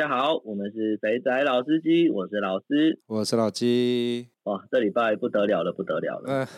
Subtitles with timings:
[0.00, 4.28] 家好，我们是肥仔老司机，我是老师，我是老鸡。
[4.44, 6.24] 哇，这礼拜不得了了，不得了了。
[6.26, 6.48] 嗯、呃，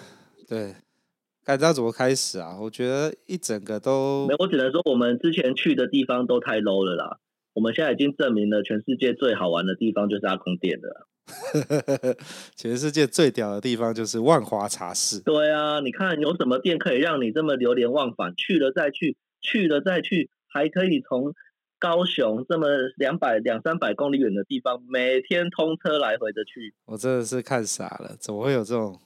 [0.48, 0.74] 对，
[1.44, 2.56] 该知道怎么开始啊？
[2.60, 7.18] 我觉得一整个都没有，我只能说我们之前去的地方都太 low 了啦。
[7.54, 11.08] 我们现在已经证明了，全世界最好玩的地方就是阿公店了。
[12.54, 15.18] 全世界最屌的地方就是万华茶室。
[15.18, 21.34] 对啊，你看有什么店可以让你这么流连忘返，去了再去，去了再去，还可以从。
[21.82, 29.00] 高雄这么两百两三百公里远的地方，每天通车来回的去，我真的是看傻了，怎么会有这种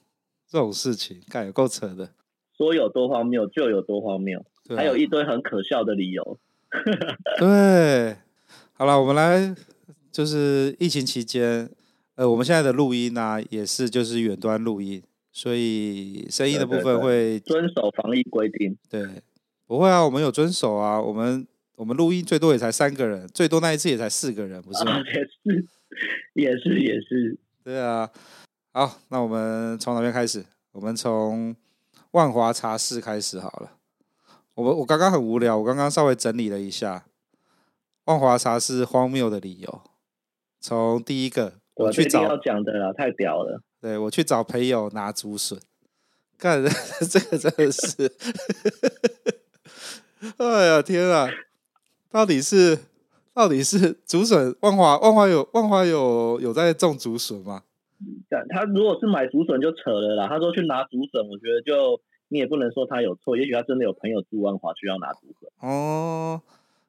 [0.47, 1.19] 这种事情？
[1.31, 2.11] 干有够扯的，
[2.55, 6.39] 说有多荒谬就有多荒谬，啊、还有一堆很可笑的理由。
[7.41, 8.19] 对，
[8.75, 9.57] 好了，我们来
[10.13, 11.71] 就是疫情期间，
[12.17, 18.77] 呃，我们现在的录音呢、啊，也是就是远端录音，所以声音的部分会遵守防疫规定。
[18.91, 19.23] 对，
[19.67, 21.47] 不会啊，我们有遵守啊，我们。
[21.77, 24.93] 我们录音最多也才三个人，最多那一次也才四个人，不是吗？
[24.93, 24.99] 啊、
[26.35, 27.39] 也是，也是，也是。
[27.63, 28.11] 对啊，
[28.73, 30.45] 好，那我们从哪边开始？
[30.73, 31.55] 我们从
[32.13, 33.73] 万华茶室开始好了。
[34.55, 37.05] 我我刚刚很无聊，我刚刚稍微整理了一下
[38.05, 39.83] 万华茶室荒谬的理由。
[40.61, 43.61] 从第一个，我去找要讲的了，太屌了。
[43.81, 45.61] 对，我去找朋友拿竹笋，
[46.39, 46.65] 干
[47.11, 48.11] 这个真的是，
[50.39, 51.29] 哎呀天啊！
[52.17, 52.79] 到底是
[53.35, 54.57] 到底是竹笋？
[54.61, 57.63] 万华万华有万华有有在种竹笋吗？
[58.49, 60.27] 他如果是买竹笋就扯了啦。
[60.27, 63.37] 他说去拿竹笋，我觉得就你也不能说他有错。
[63.37, 65.51] 也许他真的有朋友住万华需要拿竹笋。
[65.61, 66.41] 哦，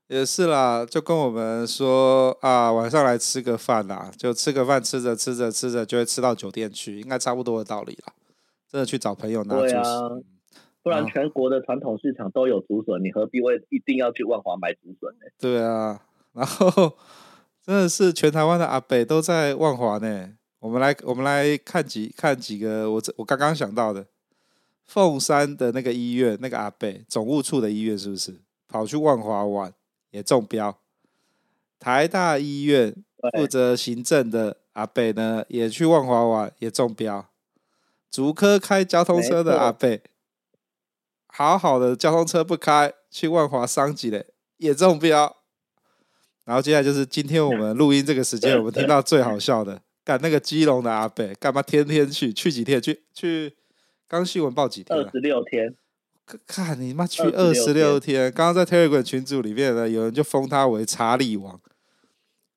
[0.08, 8.14] 也是啦，就跟我们说啊，晚上来吃个饭啦，就吃个饭，吃着吃着吃着就会吃到酒店去，应该差不多的道理啦。
[8.72, 10.24] 真的去找朋友拿竹笋。
[10.88, 15.28] 不然全国的传统市场都有竹笋，你何必为一定要去万华买竹笋呢？
[15.38, 16.94] 对啊，然后
[17.62, 20.32] 真的是全台湾的阿伯都在万华呢。
[20.60, 24.06] 我们来，我们来看几看几个，我这我刚刚想到的，
[24.86, 28.40] 凤山的那个医院，那个阿伯总务处的医院是不是
[28.70, 29.74] 跑去万华玩
[30.12, 30.78] 也中标？
[31.80, 32.96] 台大医院
[33.38, 37.28] 负责行政的阿伯呢，也去万华玩也中标。
[38.10, 40.00] 竹科开交通车的阿伯。
[41.38, 44.26] 好好的交通车不开，去万华商机嘞，
[44.58, 45.38] 也中标。
[46.46, 52.34] 然后接下来就是今天我们录音这个时间，我们听到最好笑的， 干那个基隆的阿北，干嘛天天去？
[52.34, 52.82] 去几天？
[52.82, 53.56] 去去？
[54.08, 54.98] 刚新闻报几天？
[54.98, 55.76] 二十六天。
[56.48, 58.32] 看你妈去二十六天！
[58.32, 61.62] 刚刚在 Telegram 群组里面呢，有人就封他为查理王，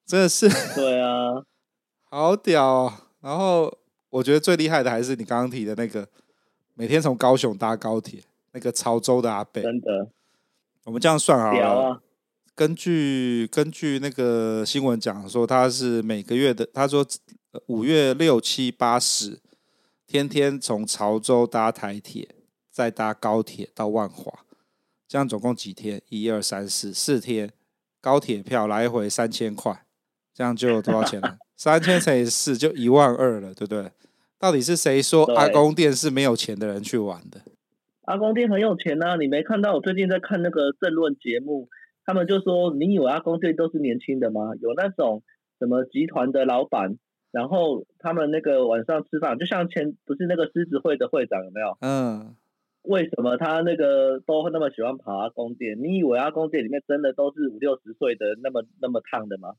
[0.06, 0.48] 真的是。
[0.74, 1.44] 对啊，
[2.08, 2.92] 好屌哦！
[3.20, 3.70] 然后
[4.08, 6.08] 我觉得最厉害的还是你刚刚提的那个，
[6.72, 8.22] 每天从高雄搭高铁。
[8.53, 10.09] 那个潮州的阿伯，真的，
[10.84, 11.91] 我们这样算好了。
[11.91, 12.00] 啊、
[12.55, 17.06] 根据根据那个新闻讲说，他是每个月的，他说
[17.66, 19.38] 五月六七八十，
[20.06, 22.28] 天天从潮州搭台铁，
[22.71, 24.44] 再搭高铁到万华，
[25.06, 26.03] 这样总共几天？
[26.09, 27.50] 一二三四四天，
[28.00, 29.84] 高铁票来回三千块，
[30.34, 31.38] 这样就有多少钱了？
[31.56, 33.91] 三千乘以四就一万二了，对不对？
[34.38, 37.43] 到底是谁说阿公店是没有钱的人去玩的？
[38.10, 39.72] 阿公店很有钱呐、啊，你没看到？
[39.72, 41.69] 我最近在看那个政论节目，
[42.04, 44.50] 他们就说：“你以为阿公店都是年轻的吗？
[44.60, 45.22] 有那种
[45.60, 46.99] 什么集团的老板，
[47.31, 51.78] 然后他们那个晚上吃饭，就像前不是那个狮子会的会长有没有？
[51.82, 52.34] 嗯，
[52.82, 55.81] 为什么他那个都那么喜欢跑阿公店？
[55.81, 59.50] 你以为阿公店里面真的都是五六十岁的那么那么烫的吗？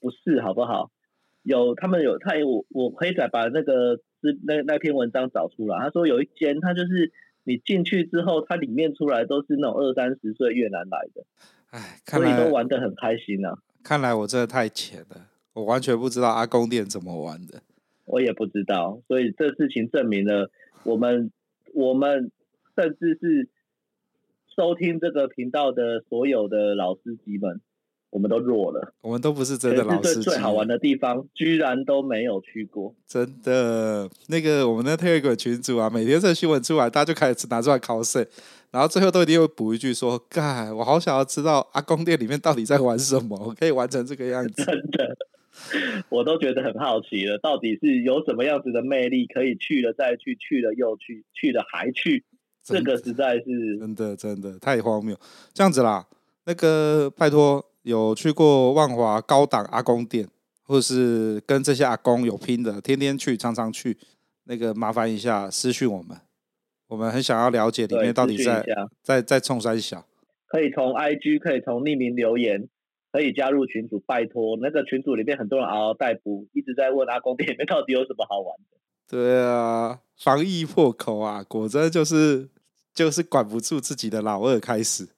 [0.00, 0.92] 不是，好不好？
[1.42, 5.80] 有他们有他有我我可以再把那个是那那篇文章找出来。
[5.80, 7.10] 他说有一间他就是。
[7.44, 11.24] 你进去之后，它里面出来都是那种二三十岁越南来的，
[11.70, 13.58] 哎，所以都玩的很开心啊。
[13.82, 17.62] 看来我真的太浅了，我完全不知道阿公店怎么玩的。
[18.04, 20.50] 我也不知道，所以这事情证明了
[20.84, 21.30] 我们，
[21.72, 22.30] 我们
[22.76, 23.48] 甚至是
[24.56, 27.60] 收听这个频道的所有的老司机们。
[28.12, 30.20] 我们都弱了，我们都不是真的老司机。
[30.20, 32.94] 最好玩的地方，居然都没有去过。
[33.06, 38.28] 真的，那个我们的 Telegram 群组啊，每天这新闻出来，大家就开始拿出来考试，
[38.70, 45.16] 然后最后都一定会补一句说：“干，我好想要知道阿公店里面到底在玩什么，我可以玩成这个样子。”真的，
[46.10, 52.22] 我都觉得很好奇了，到底是有什么样子的魅力，可以去了再去，去了又去，去了还去，
[52.62, 55.16] 这个实在是真的真的太荒谬。
[55.54, 56.06] 这样子啦，
[56.44, 60.28] 那个拜托，有去过万华高档阿公店，
[60.62, 63.96] 或是跟这些阿公有拼的，天天去，常常去，
[64.44, 66.16] 那个麻烦一下私讯我们，
[66.88, 68.64] 我们很想要了解里面到底在
[69.02, 70.04] 在在冲山小。
[70.46, 72.68] 可以从 IG，可以从匿名留言。
[73.12, 78.78] 可以加入群组，拜托那个群组里面很多人嗷嗷待哺，一直在问阿公店里面到底有什么好玩的。
[79.06, 82.48] 对啊，防疫破口啊，果真就是
[82.94, 85.10] 就是管不住自己的老二开始。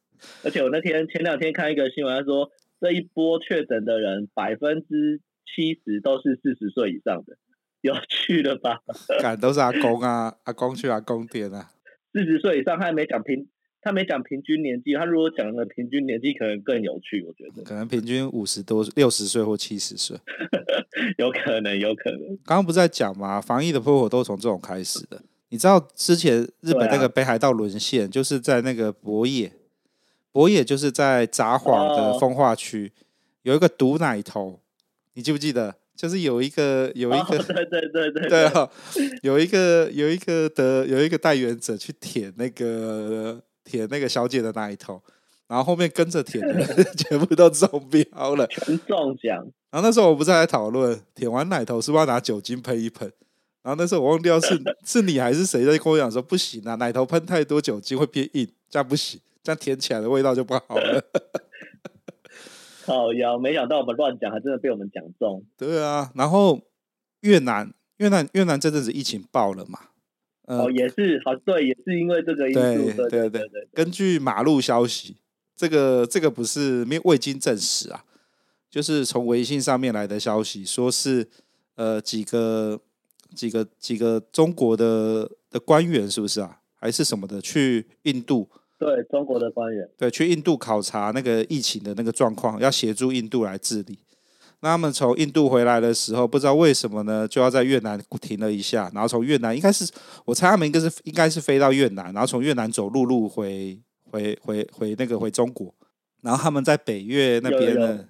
[0.43, 2.51] 而且我那天前两天看一个新闻，他说
[2.81, 7.37] 这一波确诊的人百分之七十都是四十岁以上的，
[7.81, 8.81] 有趣的吧？
[9.21, 11.71] 敢都是阿公啊，阿公去阿公店啊，
[12.13, 13.49] 四十岁以上他还没讲平。
[13.87, 17.23] 他没讲平均年纪，他如果讲了平均年纪，可能更有趣。
[17.23, 20.17] 我觉得可能平均五十多、六十岁或七十岁，
[21.19, 22.21] 有可能，有可能。
[22.47, 23.43] 刚刚不是在讲吗？
[23.43, 25.21] 防疫的破口都从这种开始的。
[25.51, 29.53] 你知道之前日本那个北海道沦陷，就是在那个博野，
[30.35, 32.91] 博野就是在札幌的风化区，
[33.43, 34.59] 有一个毒奶头，
[35.13, 35.77] 你记不记得？
[35.95, 38.69] 就是有一个有一个，对对对对对啊，
[39.23, 43.41] 有一个有一个的有一个代言者去舔那个。
[43.65, 45.03] 舔那个小姐的那一头，
[45.47, 49.39] 然后后面跟着舔的 全部都中标了，全中奖。
[49.71, 53.11] 然后那时候我不是还在讨论舔完奶头是不是要拿酒精喷一喷？
[53.63, 61.05] 然后那时候我忘掉是 是你还是谁在跟我讲说不行啊，奶头喷太多酒精会变硬，这样不行，这样舔起来的味道就不好了。
[62.87, 65.45] 好呀，没想到我们乱讲，还真的被我们讲中。
[65.57, 66.61] 对啊，然后
[67.21, 69.79] 越南越南越南这阵子疫情爆了嘛。
[70.47, 72.61] 哦，也是好，对，也是因为这个因素。
[72.61, 73.69] 对对对对对。
[73.73, 75.17] 根据马路消息，
[75.55, 78.05] 这个这个不是没未经证实啊，
[78.71, 81.29] 就是从微信上面来的消息，说是
[81.77, 82.81] 呃几个
[83.35, 86.61] 几个几个中国的的官员是不是啊？
[86.75, 88.51] 还是什么的去印度？
[88.79, 89.89] 对，中国的官员。
[89.97, 93.99] 对，去印度考察那个疫情的那个状况，要协助印度来治理。
[94.61, 99.87] 那他们从印度回来的时候，不知道为什么呢，就要在越南停了一下，然后从越南应该是
[100.25, 103.79] 我猜他们应该是应该是飞到越南，然后从越南走陆路回
[104.11, 105.75] 回回回那个回中国，
[106.23, 108.05] 然后他们在北越那边呢，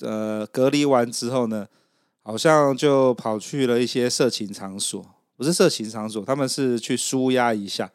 [0.00, 1.68] 呃，隔离完之后呢，
[2.22, 5.04] 好像就跑去了一些色情场所，
[5.36, 7.92] 不是色情场所，他们是去舒压一下，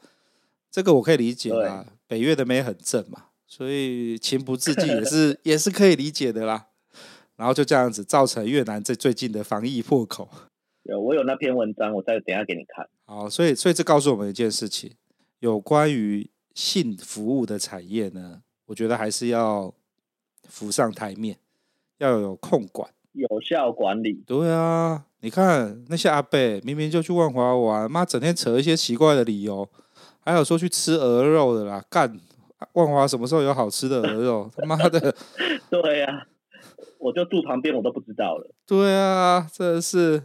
[0.72, 6.68] 这个我可以理解啦，北越的妹很正嘛，所以情不自禁也是也是可以理解的啦。
[7.36, 10.30] 然后就这样子造成越南这最近的防疫破口。
[10.84, 12.88] 有，我有那篇文章，我再等一下给你看。
[13.06, 14.94] 好，所以所以这告诉我们一件事情，
[15.40, 19.74] 有关于性服务的产业呢，我觉得还是要
[20.48, 21.38] 浮上台面，
[21.98, 24.24] 要有控管，有效管理。
[24.26, 29.68] 对啊，你看那些阿贝明明就去万华玩，妈整天扯一些奇怪的理由，
[30.26, 32.20] 还有说去吃鹅肉的啦，干
[32.74, 34.52] 万华什么时候有好吃的鹅肉？
[34.58, 35.16] 他妈的，
[35.70, 36.28] 对呀、啊。
[36.98, 38.50] 我就住旁边，我都不知道了。
[38.66, 40.24] 对啊，真的是。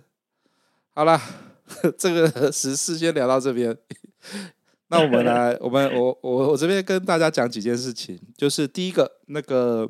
[0.94, 1.20] 好啦，
[1.98, 3.76] 这个时事先聊到这边。
[4.88, 8.18] 那我们来，我们我我我这边跟大家讲几件事情。
[8.34, 9.86] 就是第一个，那个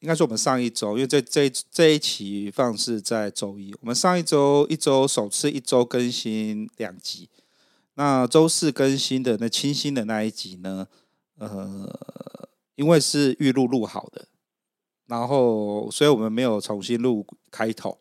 [0.00, 7.30] 应该是我们上一周，因为这这这一期放是在周一，我们上一周一周首次一周更新两集。
[7.94, 10.88] 那周四更新的那清新的那一集呢？
[11.38, 11.88] 呃，
[12.74, 14.26] 因为是预录录好的。
[15.06, 17.98] 然后，所以我们没有重新录开头，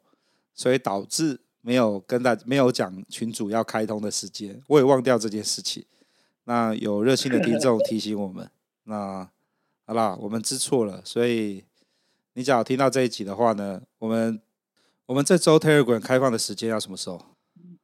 [0.54, 5.86] 所以导致没有跟大没有讲群主要开通的时间，我也忘掉这件事情。
[6.46, 8.50] 那有热心的听众提醒我们，
[8.86, 9.30] 那
[9.86, 11.02] 好啦，我们知错了。
[11.04, 11.64] 所以
[12.34, 14.42] 你只要听到这一集的话呢，我们
[15.06, 17.22] 我们这周 Telegram 开放的时间要什么时候？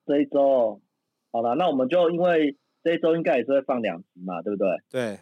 [0.06, 0.80] 这一周，
[1.32, 4.70] 好了，那我们就因为这一周应该也是会放两集嘛，对不对？
[4.90, 5.20] 对。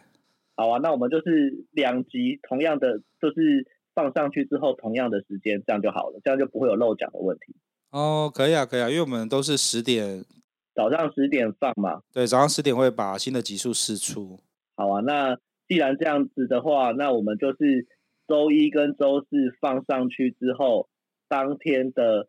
[0.56, 3.66] 好啊，那我们就是两集，同样的就是。
[3.94, 7.56] 放上去之后，同样的时间，这样就好了，这样就不会有漏讲的问题。
[7.90, 10.24] 哦，可以啊，可以啊，因为我们都是十点，
[10.72, 12.02] 早上十点放嘛。
[12.12, 14.38] 对，早上十点会把新的集数释出。
[14.76, 15.36] 好啊，那
[15.66, 17.88] 既然这样子的话，那我们就是
[18.28, 19.26] 周一跟周四
[19.60, 20.88] 放上去之后，
[21.26, 22.28] 当天的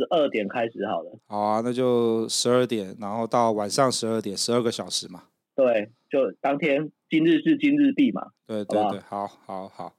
[0.00, 1.18] 十二点开始好了。
[1.26, 5.24] 好啊，那就十二点，然后到晚上十二点，十二个小时嘛。
[5.54, 8.28] 对，就当天今日是今日毕嘛。
[8.46, 9.68] 对对对，好好好。
[9.68, 9.94] 好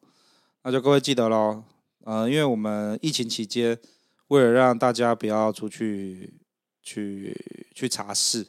[0.64, 1.64] 那就各位记得喽，
[2.06, 3.78] 嗯、呃，因为我们疫情期间，
[4.30, 6.34] 为了让大家不要出去
[6.82, 7.36] 去
[7.76, 8.48] 去查事，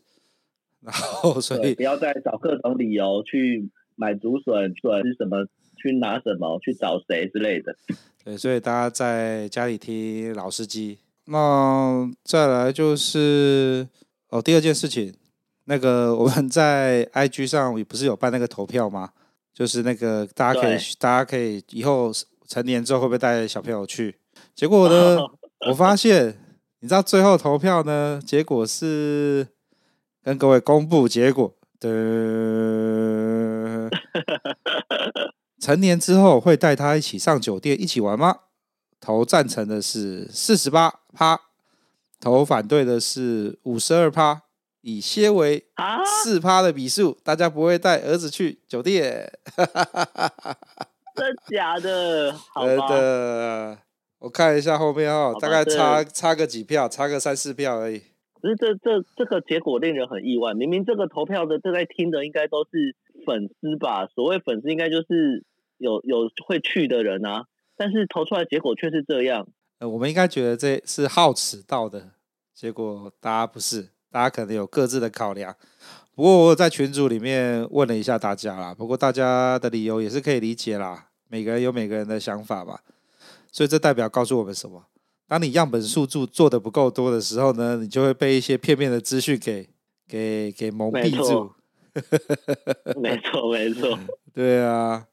[0.81, 7.77] 然后 所以不要再找各种理由去买竹笋、笋什么去拿什么，去找谁之类的。
[8.25, 10.99] 对，所以大家在家里听老司机。
[11.27, 13.89] 那再来就是
[14.29, 15.15] 哦，第二件事情，
[15.65, 19.11] 那个我们在 IG 上不是有办那个投票吗？
[19.55, 22.11] 就是那个大家可以，大家可以以后
[22.49, 24.17] 成年之后会不会带小朋友去？
[24.55, 25.19] 结果呢，
[25.69, 26.37] 我发现，
[26.81, 29.47] 你知道最后投票呢，结果是
[30.23, 31.89] 跟各位公布结果的。
[35.61, 38.37] 成年之后会带他一起上酒店一起玩吗？
[38.99, 41.41] 投赞成的是四十八趴，
[42.21, 44.43] 投反对的是五十二趴，
[44.81, 45.67] 以些为
[46.05, 49.31] 四趴的比数，大家不会带儿子去酒店。
[51.15, 52.33] 真假的？
[52.57, 53.79] 真的。
[54.19, 57.99] 我看一下后面哦，大概差差个几票，差个三四票而已。
[58.41, 60.55] 可是这这这个结果令人很意外。
[60.55, 64.07] 明明这个投票的正在听的应该都是粉丝吧？
[64.15, 65.45] 所谓粉丝应该就是
[65.77, 67.45] 有有会去的人啊。
[67.77, 69.49] 但是投出来结果却是这样。
[69.83, 72.09] 呃，我们应该觉得这是好迟到的
[72.55, 75.53] 结果，大家不是，大家可能有各自的考量。
[76.15, 81.09] 不过我在群组里面问了一下大家啦，不过大家的理由也是可以理解啦。
[81.29, 82.83] 每个人有每个人的想法吧。
[83.51, 84.85] 所以这代表告诉我们什么？
[85.27, 89.69] 当你样本数做做的不够多的时候呢，你就会被一些片面的资讯给
[90.07, 91.51] 给给蒙蔽住。
[93.01, 93.99] 没错，没错。
[94.33, 95.09] 对啊，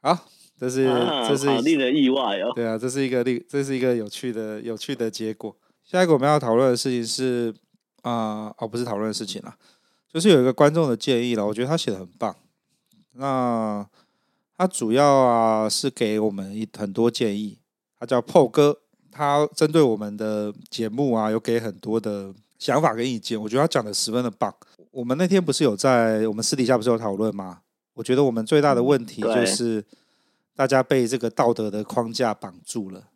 [0.00, 0.26] 好，
[0.58, 2.52] 这是、啊、这是好令人意外哦。
[2.54, 5.54] 对啊，这是一个令这是一个有趣的有趣的结果。
[5.84, 7.54] 下一个我们要讨论的事情是
[8.02, 9.54] 啊、呃，哦，不是讨论的事情啦，
[10.12, 12.34] 就是有一个观众的建议了，我觉得他写的很棒。
[13.12, 13.86] 那
[14.56, 17.58] 他主要啊是给我们一很多建议。
[17.98, 18.78] 他叫 Paul 哥，
[19.10, 23.40] 他针对我们的节目啊，有给很多的想法跟意见。
[23.40, 24.54] 我觉得他讲的十分的棒。
[24.90, 27.60] 我们那天不是有在我们私底下不是有讨论吗？
[27.94, 29.82] 我觉得我们最大的问题就是
[30.56, 33.10] 大家被这个道德的框架绑住了。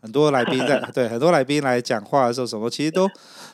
[0.00, 3.06] 很多来宾在 对很多来宾来讲话的时候，什么其实都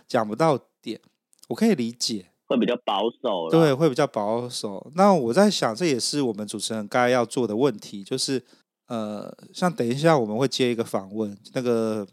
[0.06, 1.00] 讲不到点。
[1.48, 4.92] 我可以理解，会比较保守，对，会比较保守。
[4.94, 8.44] 那我在想，这也是我们主持人该要做的问题，就是。
[8.86, 12.06] 呃，像等一下我们会接一个访问，那个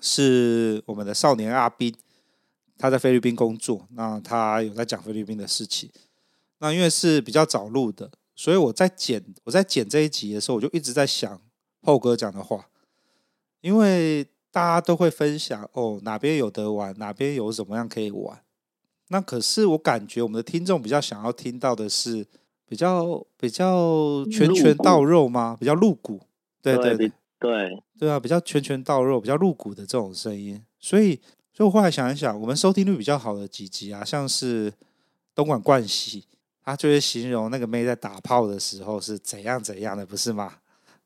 [0.00, 1.94] 是我们的少年阿斌，
[2.78, 5.90] 他在菲律宾工作，那他有在讲菲律宾的事情。
[6.58, 11.38] 那因为是比较早录的，所以我在剪我在剪这一集的时候，我就一直在想
[11.82, 12.70] Paul 哥讲的话，
[13.60, 18.40] 因为大家都会分享哦，哪边有得玩，哪边有怎么样可以玩。
[19.08, 22.26] 那可是我感觉我们的听众比较想要听到的是。
[22.70, 25.56] 比较比较拳拳到肉吗？
[25.58, 26.20] 比较露骨，
[26.62, 30.62] 对对对对对啊，比较拳拳到肉，比较露骨的这种声音。
[30.78, 31.16] 所以，
[31.52, 34.72] 所以我后来想一想，我们收听率比较好的几集啊，像是
[35.34, 36.22] 东莞冠希，
[36.70, 40.54] 他就是形容那个妹在打炮的时候是怎样怎样的，不是吗？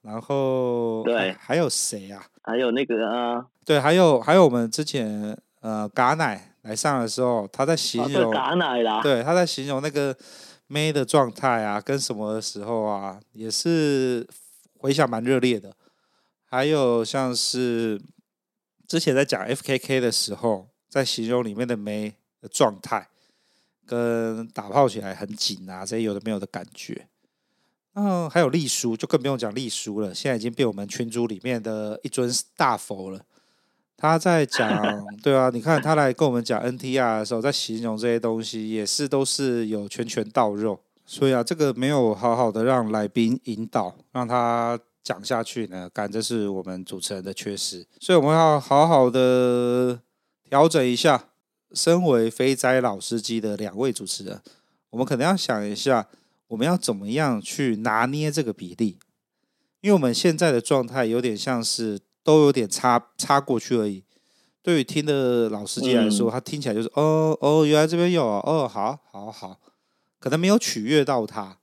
[0.03, 2.25] 然后对，还有谁啊？
[2.43, 10.17] 还有那个啊，对，还有还有我们之前呃，嘎奶来上的时候，他在形容嘎奶啦，对，他在形容那个。
[10.67, 14.27] 妹的状态啊，跟什么的时候啊，也是
[14.79, 15.71] 回想蛮热烈的。
[16.47, 18.01] 还有像是
[18.89, 23.09] 之前在讲 FKK 的时候，在形容里面的妹的状态，
[23.87, 27.07] 跟打炮起来很紧啊，这些有的没有的感觉。
[27.95, 33.21] 嗯，还有隶书，就更不用讲隶书了，现在已经被我们群组里面的一尊大佛了。
[33.97, 34.69] 他在讲，
[35.23, 50.01] 对啊，你看他来跟我们讲 NTR 的时候，在形容这些东西，也是都是有拳拳到肉，所以啊，这个没有好好的让来宾引导，让他讲下去呢，感觉是我们主持人的缺失，所以我们要好好的
[50.51, 51.29] 调整一下。
[51.75, 54.41] 身为非灾老司机的两位主持人，
[54.91, 56.09] 我们可能要想一下，
[56.49, 58.99] 我们要怎么样去拿捏这个比例，
[59.81, 62.01] 因为我们现在的状态有点像是。
[62.25, 64.03] 都有点插插过去而已。
[64.63, 69.61] 对于听的老司机来说，嗯、他听起来就是哦哦，原来这边有啊，哦，好，好，好，
[70.19, 71.59] 可能没有取悦到他，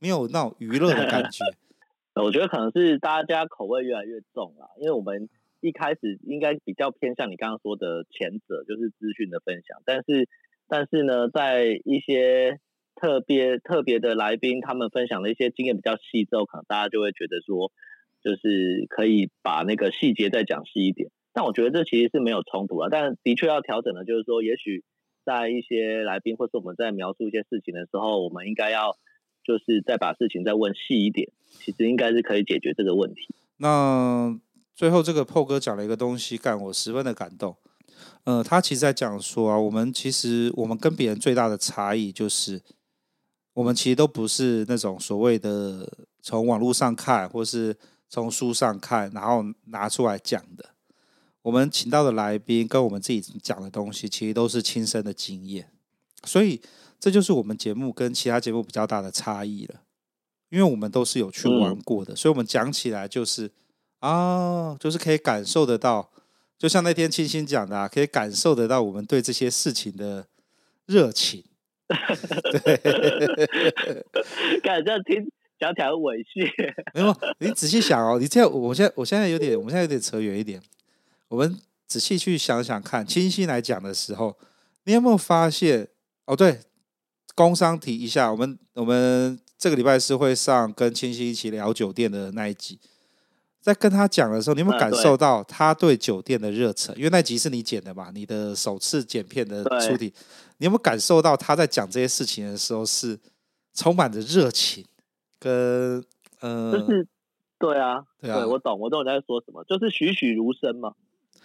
[0.00, 1.44] 没有那种娱乐的感觉。
[2.20, 5.28] 我觉得可能是大家口味越来越重了，因为我们
[5.60, 9.82] 一开始应该比较偏向你刚刚说的前者，就是资讯的分享。
[9.84, 10.28] 但是，
[10.68, 12.58] 但是呢，在一些
[12.94, 17.72] 特别特别的来宾，他们分享的一些经验比较细之后，可能大家就会觉得说。
[18.22, 22.88] 就是可以把那个细节再讲细一点，但我觉得这其实是没有冲突啊。
[22.90, 24.84] 但的确要调整的，就是说，也许
[25.24, 28.98] 在一些来宾或是我们在描述一些事情的时候，我们应该要
[29.42, 33.34] 就是再把事情再问细一点，其实应该是可以解决这个问题。
[33.56, 34.38] 那
[34.80, 37.54] 最后这个 Paul 哥讲了一个东西，干我十分的感动。
[38.24, 42.62] 呃，他其实在讲说啊，我们其实我们跟别人最大的差异就是，
[43.52, 45.86] 我们其实都不是那种所谓的
[46.22, 47.76] 从网络上看，或是
[48.08, 50.70] 从书上看，然后拿出来讲的。
[51.42, 55.70] 我们请到的来宾跟我们自己讲的东西，其实都是亲身的经验，
[56.24, 56.58] 所以
[56.98, 59.82] 这就是我们节目跟其他节目比较大的差异了。
[60.48, 63.52] 因为我们都是有去玩过的，嗯、所以我们讲起来就是
[64.00, 66.10] 啊，就是可以感受得到，
[66.58, 70.26] 就像那天清新讲的，啊，可以感受得到我们对这些事情的
[70.86, 71.44] 热情。
[72.62, 72.76] 对，
[74.62, 76.74] 感觉听讲起来很猥亵。
[76.94, 80.62] 没有，你仔细想哦，你这样，我现在我现在有点，我们现在有点扯远一点。
[81.28, 84.36] 我们仔细去想想看，清新来讲的时候，
[84.84, 85.88] 你有没有发现？
[86.26, 86.60] 哦，对，
[87.34, 92.78] 工商提一下，我们我们这个礼拜是会上跟清新一起聊酒店的那一集，
[93.60, 96.96] 在跟他讲的时候，你有没有感受到他对酒店的热忱？
[96.96, 100.12] 因为那集是你剪的嘛，你的首次剪片的出题，
[100.58, 103.18] 你有没有感受到他在讲这些事情的时候是
[103.74, 104.84] 充满着热情
[105.38, 106.04] 跟
[106.40, 107.06] 呃，就是
[107.58, 110.94] 对啊，对啊，我懂，我懂你在说什么，就是栩栩如生嘛。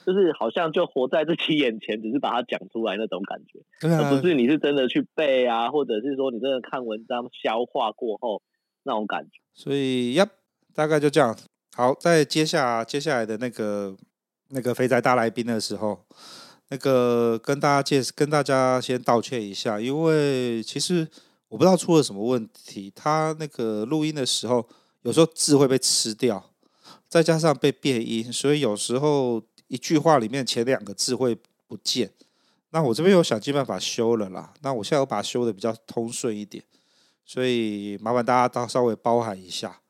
[0.06, 8.44] 就是好像就活在自己眼前，只是把它讲出来那种感觉，而不是你是真的去背啊，或者是说你真的看文章消化过后
[8.84, 9.42] 那种感觉。
[9.56, 10.28] 所以呀，
[10.76, 11.36] 大概就这样。
[11.76, 13.94] 好，在接下接下来的那个
[14.48, 16.00] 那个肥宅大来宾的时候，
[16.70, 21.06] 那个跟大家介跟大家先道歉一下，因为其实
[21.50, 24.66] 我不知道出了什么问题，他那个录音的时候
[25.02, 26.52] 有时候字会被吃掉，
[27.10, 29.44] 再加上被变音，所以有时候。
[29.68, 32.12] 一句话里面前两个字会不见，
[32.70, 34.54] 那我这边有想尽办法修了啦。
[34.62, 36.64] 那我现在有把它修的比较通顺一点，
[37.26, 39.82] 所以麻烦大家到稍微包涵一下。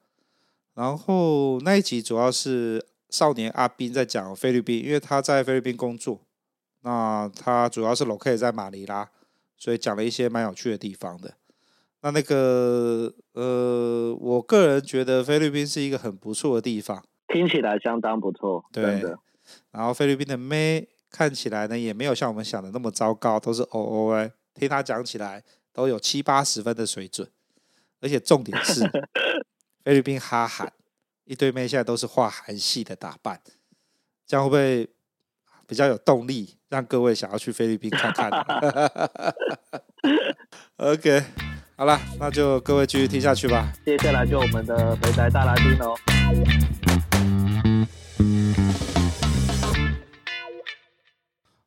[0.76, 6.22] 然后那一集主要是少年阿斌在讲菲律宾，因为他在菲律宾工作，
[6.82, 9.10] 那他主要是 locate 在马尼拉，
[9.58, 11.34] 所以讲了一些蛮有趣的地方的。
[12.02, 19.18] 那那个呃，我个人觉得菲律宾是一个很不错的地方，听起来相当不错，对的。
[19.72, 27.28] 然后菲律宾的妹看起来呢，也没有像我们想的那么糟糕，都是 O O 哎，听他讲起来都有七八十分的水准，
[28.02, 28.84] 而且重点是
[29.86, 30.74] 菲律宾哈韩
[31.26, 33.40] 一堆妹现在都是画韩系的打扮，
[34.26, 34.90] 这样会不会
[35.68, 38.32] 比较有动力让各位想要去菲律宾看看？
[40.78, 41.24] OK，
[41.78, 43.72] 好了，那就各位继续听下去吧。
[43.86, 45.96] 接下来就我们的肥宅大来宾哦。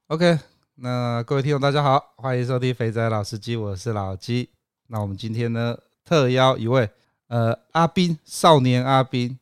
[0.08, 0.40] OK，
[0.74, 4.50] 那各位听众大家好，欢迎收听肥宅老司机，我是老鸡。
[4.88, 6.90] 那我们今天呢，特邀一位
[7.28, 9.38] 呃阿斌，少年阿斌。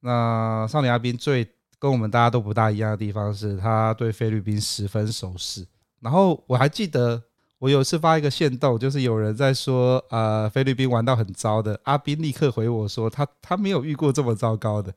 [0.00, 1.46] 那少年阿斌最
[1.78, 5.66] 跟我们大家都不大一样的地方是，他对菲律宾十分熟识。
[6.00, 7.20] 然后我还记得
[7.58, 14.92] 我有一次发一个线动，就是有人在说呃菲律宾玩到很糟的，阿斌立刻回我说他他没有遇过这么糟糕的。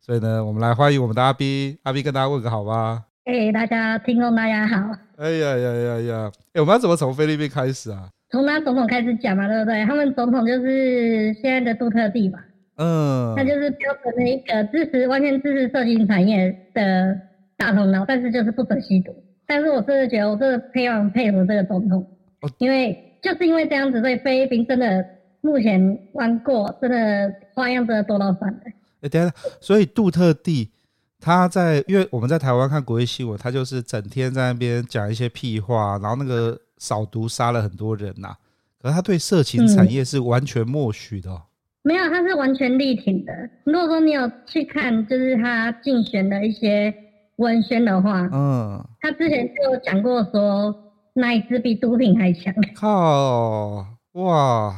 [0.00, 3.02] 所以呢，我们来欢迎我们的阿斌，阿斌跟大家问个好吧。
[3.24, 4.76] 哎、欸，大家听众大家好。
[5.16, 6.32] 哎呀呀呀呀！
[6.52, 8.08] 哎、欸，我们要怎么从菲律宾开始啊？
[8.30, 9.84] 从他总统开始讲嘛，对不对？
[9.84, 12.38] 他们总统就是现在的杜特地嘛。
[12.76, 13.34] 嗯。
[13.36, 17.16] 他就是标准的一个支持完全支持色情产业的
[17.56, 19.14] 大头脑，但是就是不准吸毒。
[19.46, 22.04] 但是我真的觉得，我真的非常佩服这个总统，
[22.42, 25.04] 哦、因为就是因为这样子，所以菲律宾真的
[25.40, 28.58] 目前玩过，真的花样真的多到翻了。
[28.64, 30.70] 哎、欸，等下，所以杜特地。
[31.18, 38.36] 他在，因为我们在台湾看国际新闻，他就是整天在那边讲一些屁话，然后那个扫毒杀了很多人呐、啊。
[38.80, 41.48] 可是他对色情产业是完全默许的、哦嗯。
[41.82, 43.32] 没有，他是完全力挺的。
[43.64, 46.92] 如果说你有去看，就是他竞选的一些
[47.36, 50.74] 文宣的话，嗯，他之前就有讲过说，
[51.14, 52.52] 奶子比毒品还强。
[52.74, 54.74] 靠，哇！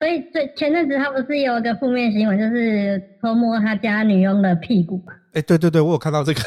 [0.00, 5.12] 所以最前阵子他不是有一个负面新闻，就是偷摸他家女佣的屁股嘛？
[5.32, 6.40] 哎、欸，对对对，我有看到这个。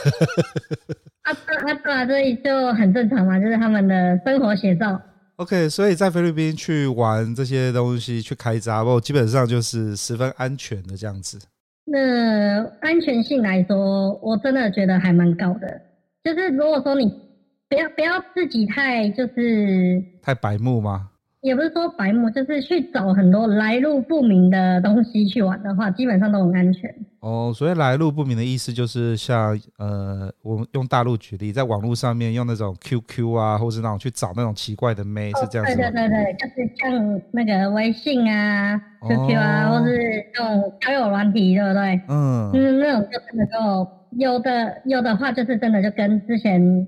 [1.24, 2.06] 啊啊啊！
[2.06, 5.02] 所以就很正常嘛，就是他们的生活写照。
[5.38, 11.40] OK，所以在菲律宾去玩这些东西，去开闸，不基本上就是十分安全的这样子。
[11.86, 15.82] 那安全性来说，我真的觉得还蛮高的。
[16.24, 17.06] 就是如果说你
[17.68, 21.10] 不要不要自己太就是太白目吗？
[21.43, 26.89] 也不是说白目，就是去找很多来路不明的东西去玩的话，基本上都很安全。
[27.19, 35.91] 哦，所以来路不明的意思就是像呃，我们用大陆举例，在网络上面用那种 QQ 啊，或是那种去找那种奇怪的妹，是这样子吗？
[35.91, 42.01] 对对对对，就是像那个微信啊、QQ 啊，哦、或是那种交友软体，对不对？
[42.08, 46.88] 嗯，就是，那种就真的就有的有的话，就是真的就跟之前。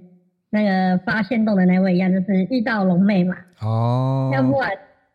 [0.56, 3.36] 那个发现洞的那位一样，就是遇到龙妹嘛。
[3.62, 4.32] 哦。
[4.34, 4.72] 要不然，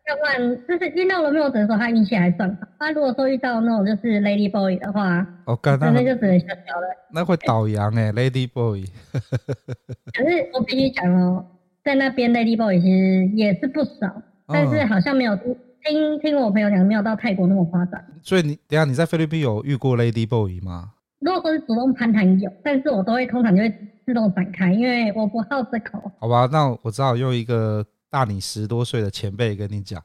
[0.07, 2.67] 要不然就是遇到龙妹，我只能说他运气还算好。
[2.77, 6.87] 他、啊、如果说遇到那种就是 Lady Boy 的话，哦，那那就只能小小了。
[7.11, 8.85] 那会倒洋哎， Lady Boy。
[10.13, 11.43] 可是我必须讲哦，
[11.83, 17.99] 在那边 Lady Boy 其实也是不少，哦、但是好像没有听听我朋友讲，没有到泰国那么夸张。
[18.21, 20.91] 所以你等下你在菲律宾有遇过 Lady Boy 吗？
[21.21, 23.69] 如果说是主动攀谈有，但是我都会通常就会
[24.05, 26.11] 自动闪开，因为我不好这口。
[26.19, 30.03] 好吧，那我只好用一个大你十多岁的前辈跟你讲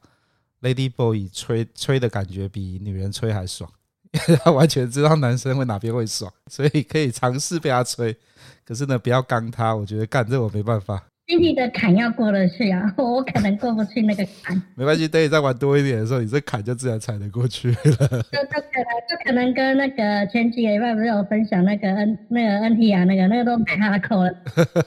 [0.61, 3.67] ，Lady Boy 吹吹的感觉比女人吹还爽，
[4.11, 8.15] 因 为他完全知道男生会哪边会爽，所以可以尝试被他吹。
[8.63, 11.03] 可是呢，不要刚他，我觉得干这我没办法。
[11.27, 14.55] 心里的坎要过得去啊，我可能过不去那个坎。
[14.75, 17.75] 没关系，等你再玩多一点的时候，你这坎就自然踩得过去了。
[17.83, 24.33] 就就可能就可能跟那个前几个礼拜不是有分享那个 N 那个 NT 啊，那个那个都太哈扣了。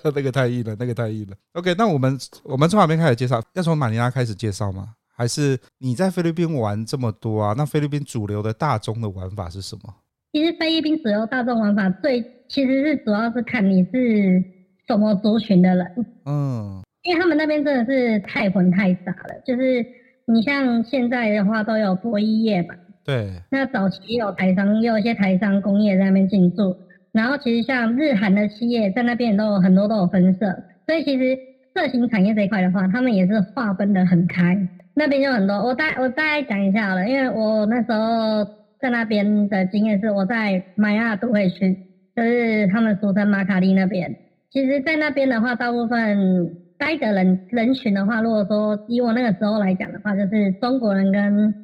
[0.16, 1.37] 那个太硬了，那个太硬了。
[1.53, 3.42] OK，那我们我们从哪边开始介绍？
[3.53, 4.94] 要从马尼拉开始介绍吗？
[5.14, 7.55] 还是你在菲律宾玩这么多啊？
[7.55, 9.94] 那菲律宾主流的大宗的玩法是什么？
[10.33, 14.42] 其实菲律宾主流大众玩法最其实是主要是看你是。
[14.90, 15.87] 什么族群的人？
[16.26, 19.40] 嗯，因为他们那边真的是太混太杂了。
[19.46, 19.87] 就是
[20.26, 22.74] 你像现在的话，都有博弈业嘛。
[23.05, 23.31] 对。
[23.50, 26.76] 那早期也有台商，也有一些台商工业在那边进驻。
[27.12, 31.38] 然后其实像日韩的企业在那边都有很多都有分社，所以其实
[31.74, 34.57] 色情产业这一块的话，他们也是划分的很开。
[34.94, 38.44] 那边就很多，我大我大概讲一下好了，因为我那时候
[38.81, 41.76] 在那边的经验是我在马亚都会区，
[42.14, 44.14] 就是他们俗称马卡利那边。
[44.52, 51.54] 其实，在那边的话，大部分待的人人群的话，如果说以我那个时候来讲的话，就是中国人跟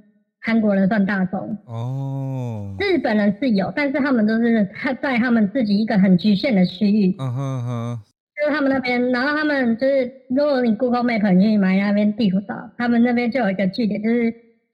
[0.41, 1.59] 韩国人算大众。
[1.67, 2.77] 哦。
[2.79, 7.17] 日本人是有，但是他们都是他在他们自己一个很局限的区域。
[7.19, 7.99] 嗯哼哼。
[8.37, 14.33] 就是他们那边，然后他们就是，如果你 Google Map 你去马尼拉那边地图找，他们那边就有一个据点，就是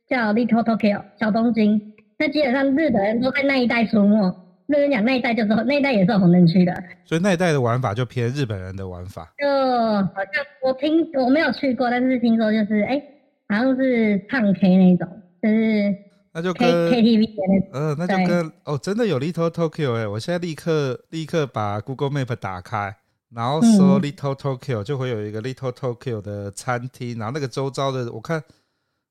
[0.08, 1.80] 叫 Little Tokyo 小东京。
[2.18, 4.36] 那基本上日本人都在那一带出没。
[4.72, 6.72] 那跟你讲，那一代就是那一代也是红灯区的，
[7.04, 9.30] 所以那一代的玩法就偏日本人的玩法。
[9.38, 13.04] 就好像我听我没有去过，但是听说就是哎、欸，
[13.48, 15.06] 好像是唱 K 那种，
[15.42, 15.94] 就是
[16.32, 17.68] 那就跟 K T V 的那种。
[17.74, 20.06] 嗯，那就跟哦，真的有 Little Tokyo 哎、欸！
[20.06, 22.96] 我现在立刻立刻把 Google Map 打开，
[23.34, 28.42] 然后搜 Little Tokyo，就会有一个 Little Tokyo 的餐厅，然后那个周遭的我看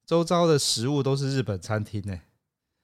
[0.08, 2.22] 周遭的食物都是日本餐厅哎、欸。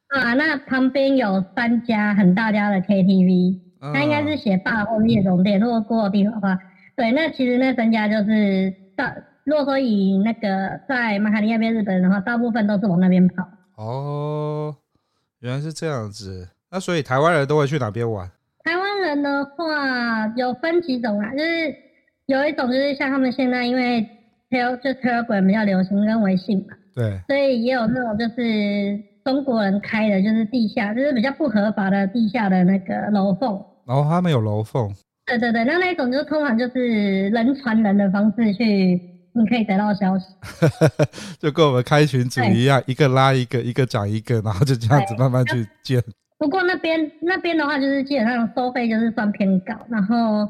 [0.07, 3.59] 啊，那旁边有三家很大家的 KTV，
[3.93, 6.57] 它应该是写霸或夜总店，如果过的地方的话，
[6.95, 13.45] 对，那其实那三家就是大，如果说以那个在马卡利那边日本人的话，大部分都是往那边跑。
[13.75, 14.73] 哦，
[15.41, 18.31] 原来是这样子，那所以台湾人都会去哪边玩？
[18.63, 21.75] 台湾人的话有分几种啊，就是
[22.27, 24.07] 有一种就是像他们现在因为
[24.49, 29.03] Tel 就 Telegram 比较流行跟微信嘛，对，所以也有那种就是。
[29.27, 33.61] 中国人开的就是地下，就是比较不合法的地下的那个楼凤。
[33.85, 34.89] 然后他们有楼凤。
[35.25, 38.63] 对对对，那那种就通常就是人传人的方式去，
[39.33, 40.25] 你可以得到消息。
[41.39, 46.01] 就跟我们开群组一样，一个拉一个，一个讲一个，然后就这样子慢慢去建。
[46.37, 50.47] 不过那边那边的话，就是基本上收费就是算偏高，然后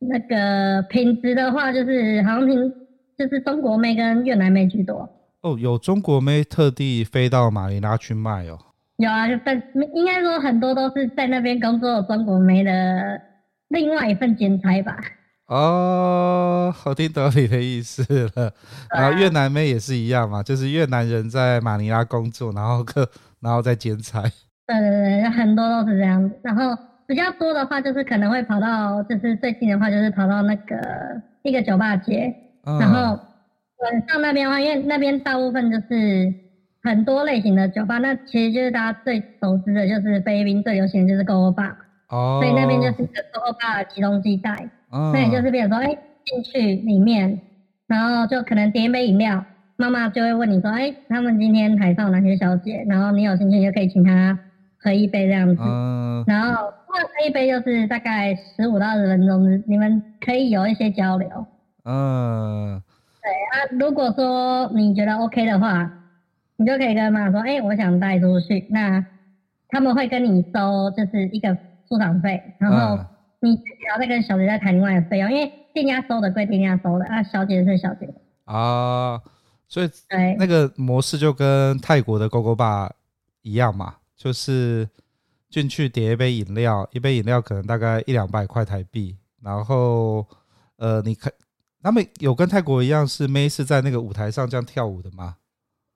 [0.00, 2.72] 那个品质的话，就是好像听
[3.16, 5.08] 就是中国妹跟越南妹居多。
[5.46, 8.58] 哦，有中国妹特地飞到马尼拉去卖哦。
[8.96, 9.54] 有啊，就但
[9.94, 13.20] 应该说很多都是在那边工作的中国妹的
[13.68, 14.96] 另外一份兼差吧。
[15.46, 18.02] 哦，好听懂你的意思
[18.34, 18.52] 了。
[18.90, 24.22] 然后越南妹也是一样嘛，就是越南人在马尼拉工作，然后个 然后再兼差。
[24.66, 26.34] 对对对，很多都是这样子。
[26.42, 30.76] 然后比较多的话，就是可能会跑到，就是最近的话，就是跑到那个
[31.44, 33.16] 一个酒吧街，嗯、然后。
[33.82, 36.32] 晚上那边的话，因为那边大部分就是
[36.82, 41.74] 很多类型的酒吧，那其实就是大家最熟知的，就是菲律宾最流行的就是 Gogo Bar，
[42.08, 47.38] 哦，所以那边就是一个 Gogo Bar 的集中地带，哦，那也就是比如说，哎、欸，进去里面，
[47.86, 49.44] 然后就可能点一杯饮料，
[49.76, 54.38] 妈妈就会问你说，哎、欸，他们今天台上有哪些小姐，然后你有兴趣就可以请她
[54.78, 57.98] 喝一杯这样子，嗯，然后喝一杯就是大。
[57.98, 61.28] 概十五到二十分钟，你们可以有一些交流，
[61.84, 62.80] 嗯。
[63.56, 65.90] 对啊，如果说你觉得 OK 的话，
[66.56, 68.66] 你就可以跟妈妈说，哎、欸，我想带出去。
[68.68, 69.04] 那
[69.68, 71.56] 他们会跟你收就是一个
[71.88, 73.02] 出场费，然后
[73.40, 78.12] 你只要再跟小姐再谈另外的费用，因为店家收的归店家收的，啊，小姐是小姐。
[78.44, 79.20] 啊，
[79.68, 82.90] 所以对那个模式就跟泰国的 Gogo Bar
[83.40, 84.86] 一样嘛，就是
[85.48, 90.26] 进去点一杯饮料，一杯饮料可能大概一两百块台币，然后
[90.76, 91.32] 呃，你可。
[91.86, 95.36] 他们有跟泰国一样是妹是在那个舞台上这样跳舞的吗？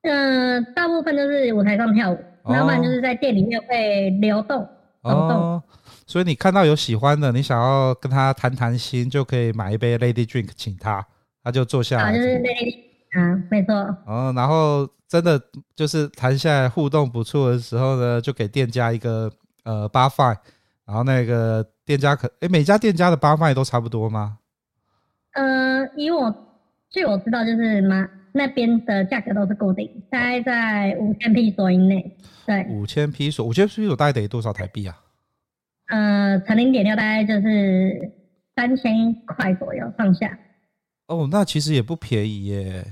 [0.02, 4.64] 嗯、呃，大部分都是舞台上跳舞，要不然就是在店里面会流动
[5.02, 5.30] 走动。
[5.30, 5.62] 哦，
[6.06, 11.04] 所以你看到有喜欢的，你想要跟他谈谈心，就可以买一杯 Lady Drink 请他，
[11.42, 12.04] 他就坐下来。
[12.04, 12.76] 啊，就是 Lady，
[13.18, 13.74] 啊，没错。
[14.06, 15.42] 哦，然后真的
[15.74, 19.28] 就是谈下来互动不错的时候呢，就给店家一个
[19.64, 20.36] 呃 bar fine，
[20.86, 24.36] 然后那个店家可诶，每家店家的 bar fine 都差不多吗？
[25.32, 26.46] 呃，以我。
[26.92, 32.16] 据我知道，就是嘛，那边的价格都是固定，大概在五千披索以内。
[32.44, 34.96] 对，五千披索，五千披索大概等于多少台币啊？
[35.86, 38.10] 呃，乘零点六，大概就是
[38.56, 40.36] 三千块左右上下。
[41.06, 42.84] 哦，那其实也不便宜耶。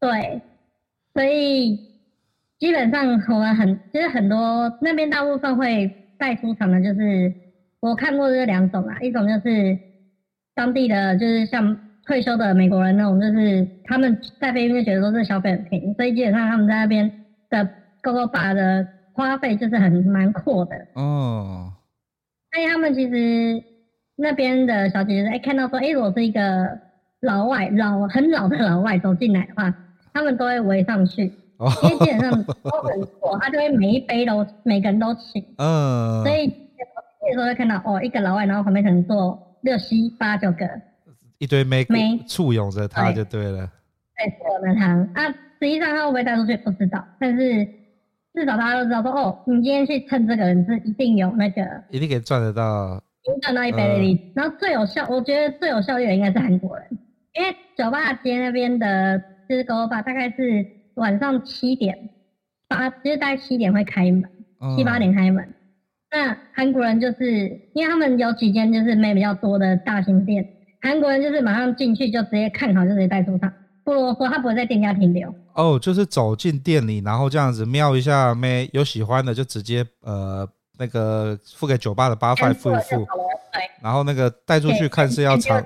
[0.00, 0.40] 对，
[1.12, 1.76] 所以
[2.58, 5.86] 基本上我们很，其实很多那边大部分会
[6.18, 7.30] 带出场的，就是
[7.80, 9.78] 我看过这两种啊，一种就是
[10.54, 11.76] 当地的，就是像。
[12.06, 17.08] 退休的美国人那种，就是他们在菲律宾觉得说这消费很便宜，所以基本上他们在那边
[17.48, 17.68] 的
[18.02, 20.74] Gogo Bar 的花费就是很蛮阔的。
[20.94, 21.72] 哦，
[22.50, 23.62] 所以他们其实
[24.16, 26.80] 那边的小姐姐哎看到说，哎，如果是一个
[27.20, 29.72] 老外老很老的老外走进来的话，
[30.12, 35.44] 他们都会围上去，哦、因为基本上都很阔，他就会每一杯都每个人都请。
[35.58, 36.52] 嗯，所以
[37.22, 40.68] 那时候会看到哦，一个老外，然后旁边可能坐六七八九个。
[41.38, 41.86] 一堆妹
[42.26, 43.66] 簇拥着他就对了，
[44.16, 45.34] 对，簇拥着他啊。
[45.58, 47.64] 实际上他会不会带出去不知道，但是
[48.34, 54.14] 至少大家都知道说，哦，你今天去蹭这个人是一定有那个，一定可以赚得到，能赚到一杯的利。
[54.14, 56.86] 嗯、然后最有效，我觉得最有效率的应该是韩国人，
[57.34, 59.18] 因为酒吧街那边的
[59.48, 62.10] 就是 Gogo Bar 大概是晚上七点
[62.68, 64.24] 八，其实大概七点会开门，
[64.76, 65.54] 七八点开门。
[66.10, 70.46] 嗯、那韩国人就是因为他们有几间就是妹比较多的大型店。
[70.82, 73.52] 韩国人就是马上进去就直接看好就直接带出场，
[73.84, 75.32] 不啰嗦，他不会在店家停留。
[75.54, 83.06] 哦，就是走进店里，然后这样子瞄一下没有喜欢的，就直接呃那个付给酒吧的 bar fee 付一付，
[83.82, 85.62] 然后那个带出去看是要长，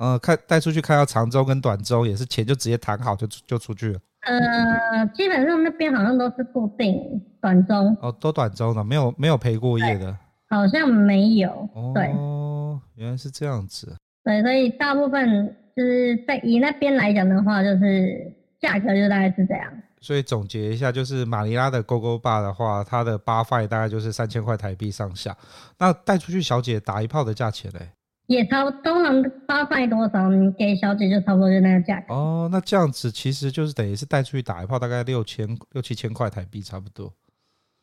[0.00, 4.00] 嗯，看带出去看要长周跟短周也是钱就直接谈好就就出去了。
[4.26, 7.96] 呃，基本上那边好像都是固定短中。
[8.00, 10.16] 哦，都短中的，没有没有陪过夜的。
[10.48, 11.68] 好像没有。
[11.94, 12.12] 对。
[12.12, 13.96] 哦，原来是这样子。
[14.24, 19.72] 对，所以大部分就是在以那边来讲的话，就是价格就大概是这样。
[20.00, 25.36] 所以总结一下，就是马尼拉的 Gogo Bar 的话，它的 bar fee 大概就是三千块台币上下。
[25.78, 27.90] 那带出去小姐打一炮的价钱嘞？
[28.26, 32.14] 也差不多，通常 bar fee 多少，你给小姐就差不多就那个价格。
[32.14, 37.12] 哦，那这样子其实就是等于是带出去打一炮，大概六千六七千块台币差不多。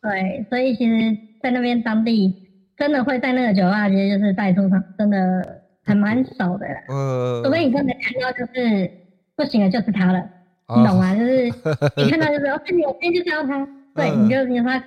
[0.01, 2.35] 对，所以其实，在那边当地
[2.77, 5.59] 真的会在那个酒吧街就是带出场，真的。
[5.85, 8.89] 还蛮少的，呃，除非你真的看到就是
[9.35, 10.19] 不行了，就是他了，
[10.67, 11.13] 哦、你懂吗？
[11.13, 11.43] 就是
[12.01, 14.81] 你看到就是，哦，你我今天就是要他，对，嗯、你就你他，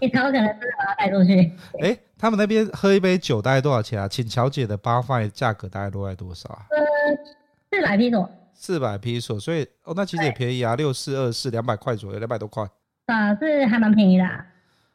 [0.00, 1.38] 你超可能真的把他带出去。
[1.80, 4.08] 哎、欸，他们那边喝一杯酒大概多少钱啊？
[4.08, 6.66] 请乔姐的 bar fee 价格大概落在多少啊？
[6.70, 6.78] 呃，
[7.70, 8.30] 四百披索。
[8.52, 12.64] 四百披索，所以哦，那其实也便宜啊，六四二四，两百块左右，两百多块。
[13.06, 14.46] 啊，是还蛮便宜的、啊。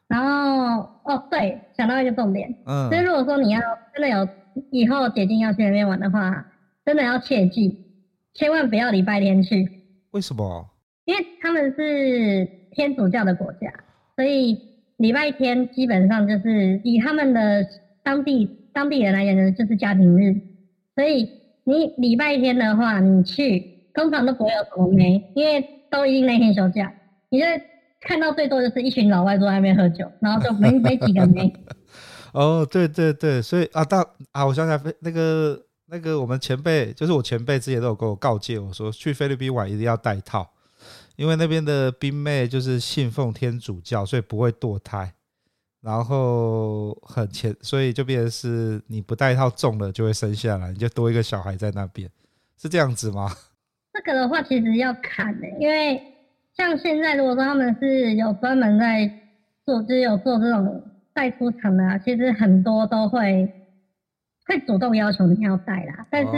[0.08, 3.60] 然后哦，对，想到一个重点，嗯，所以如果说你要
[3.94, 4.28] 真的有。
[4.72, 6.44] 以后决定要去那边玩的话，
[6.84, 7.86] 真的要切记，
[8.34, 9.70] 千万不要礼拜天去。
[10.10, 10.68] 为什么？
[11.04, 13.72] 因为他们是天主教的国家，
[14.16, 14.60] 所以
[15.00, 17.66] 礼拜天基本上就是以他们的
[18.04, 20.34] 当地当地人来讲呢，就是家庭日。
[20.94, 21.26] 所以
[21.64, 26.92] 你礼拜天的话，你去通常都不会有什么妹，因为都一定那天休假。
[27.30, 27.46] 你就
[28.02, 31.50] 看到最多就是一群老外坐在那边喝酒，然后就没没几个妹。
[32.34, 35.58] 哦，对对对，所以啊，到啊，我想起来，那个
[35.88, 40.46] 那个我们前辈，就是我前辈之前都有跟我告诫我说，去菲律宾玩一定要带套，
[41.20, 45.12] 因为那边的宾妹就是信奉天主教，所以不会堕胎，
[45.82, 52.08] 然后很虔，所以就变成是你不带套中了就会生下来，你就多一个小孩在那边，
[52.56, 53.30] 是这样子吗？
[53.92, 56.02] 这个的话其实要看的，因为
[56.56, 59.06] 像现在如果说他们是有专门在
[59.66, 60.82] 做，就是有做这种。
[61.12, 63.59] 带出场的，其实很多都会
[64.50, 66.04] 会主动要求你要带啦。
[66.10, 66.32] 但是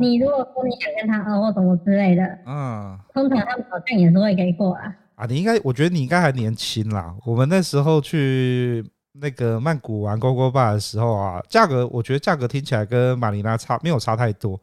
[0.00, 4.96] 你如果说你想跟他熬或什么之类的，嗯，通常他们好像也是会给过啊。
[5.16, 7.14] 啊，你应该，我觉得你应该还年轻啦。
[7.26, 14.58] 我们那时候去那个曼谷玩 Gogo Bar 的时候啊，价格我觉得价格听起来跟马尼拉差没有差太多。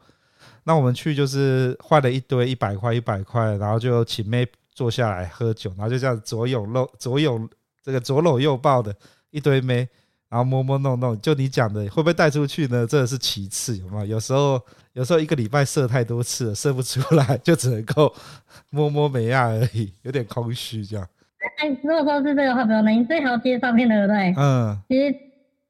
[0.64, 7.48] 那我们去就是换了一堆一百块一百块，然后就请妹坐下来喝酒，然后就这样左拥右左拥
[7.84, 8.92] 这个左搂右抱的。
[9.30, 9.86] 一堆妹，
[10.30, 12.86] 然后摸摸弄弄，就你讲的会不会带出去呢？
[12.86, 14.04] 这是其次，有没有？
[14.04, 14.60] 有时候
[14.92, 18.12] 有时候一个礼拜射太多次了，射不出来，就只能够
[18.70, 21.08] 摸摸美亚而已，有点空虚这样。
[21.58, 24.34] 哎，如果说是这个话，比如你这条街上面对不对？
[24.36, 25.14] 嗯，其实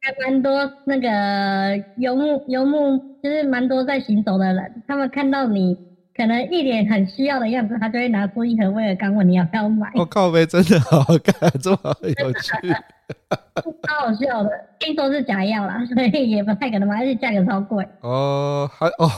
[0.01, 5.88] 还蛮多那个游牧游牧，就是蛮多在行走的人，他们看到你。
[6.19, 9.89] 可能一脸很需要的样子，他就会拿出一盒威尔刚问你要不要买。
[9.95, 12.69] 我、哦、靠杯真的好好看，这么有趣，
[13.87, 14.51] 超好笑的。
[14.81, 17.87] 听说是假药啦， 所以也不太可能买，而且价格超贵。
[18.01, 19.09] 哦，还哦，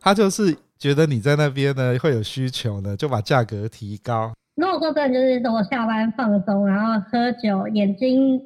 [0.00, 4.32] 他就是觉得你在那边呢会有需求呢，就把价格提高。
[4.56, 8.42] 如果说真的就是说我下班放松，然后喝酒，眼睛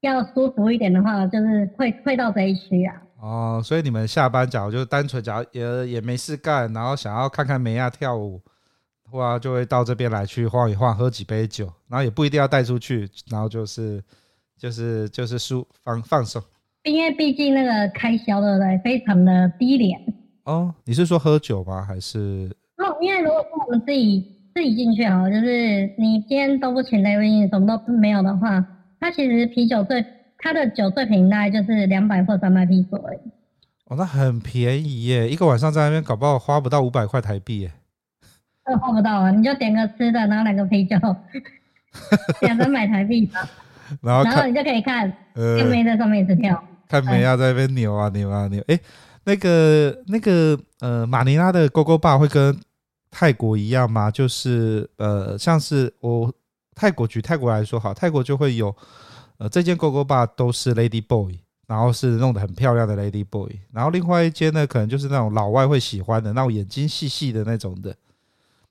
[0.00, 2.94] 要舒服一点的话，就是会会到这一区啊。
[3.20, 8.40] 哦，所以你们下班假如就单纯假如也也没事干，然后想要看看美亚跳舞，
[9.10, 14.00] 哇，就会到这边来去晃一晃，喝几杯酒，然后也不一定要带出去，然后就是
[14.56, 16.40] 就是就是舒放放松。
[16.84, 20.00] 因为毕竟那个开销对不对，非常的低廉。
[20.44, 21.84] 哦，你是说喝酒吗？
[21.84, 22.48] 还是？
[22.76, 28.64] 哦，因为如果说我们自己自己进去啊，就是你今天都不请来宾，什么都没有的话，
[29.00, 30.04] 它其实啤酒最。
[30.38, 33.18] 他的酒最便宜大概就是两百或三百披索而已。
[33.86, 35.28] 哦，那很便宜耶！
[35.28, 37.72] 一个晚上在那边搞不好花不到五百块台币耶。
[38.64, 40.96] 呃，花不到啊，你就点个吃的，然后两个啤酒，
[42.42, 43.48] 两三百台币吧。
[44.02, 48.60] 然后，然后你就可以看，呃，妹在上面一直跳，看妹要在那边扭啊扭啊扭。
[48.68, 48.80] 哎、欸，
[49.24, 52.54] 那个那个呃，马尼拉的 Gogo 会跟
[53.10, 54.10] 泰国一样吗？
[54.10, 56.30] 就是呃，像是我
[56.74, 58.76] 泰国举泰国来说好，泰国就会有。
[59.38, 67.94] 呃，这间 Gogo Bar 都是 Lady Boy，然后是弄得很漂亮的 Lady Boy，然后另外一间呢，可能就是那种老外会喜欢的那种眼睛细细的那种的，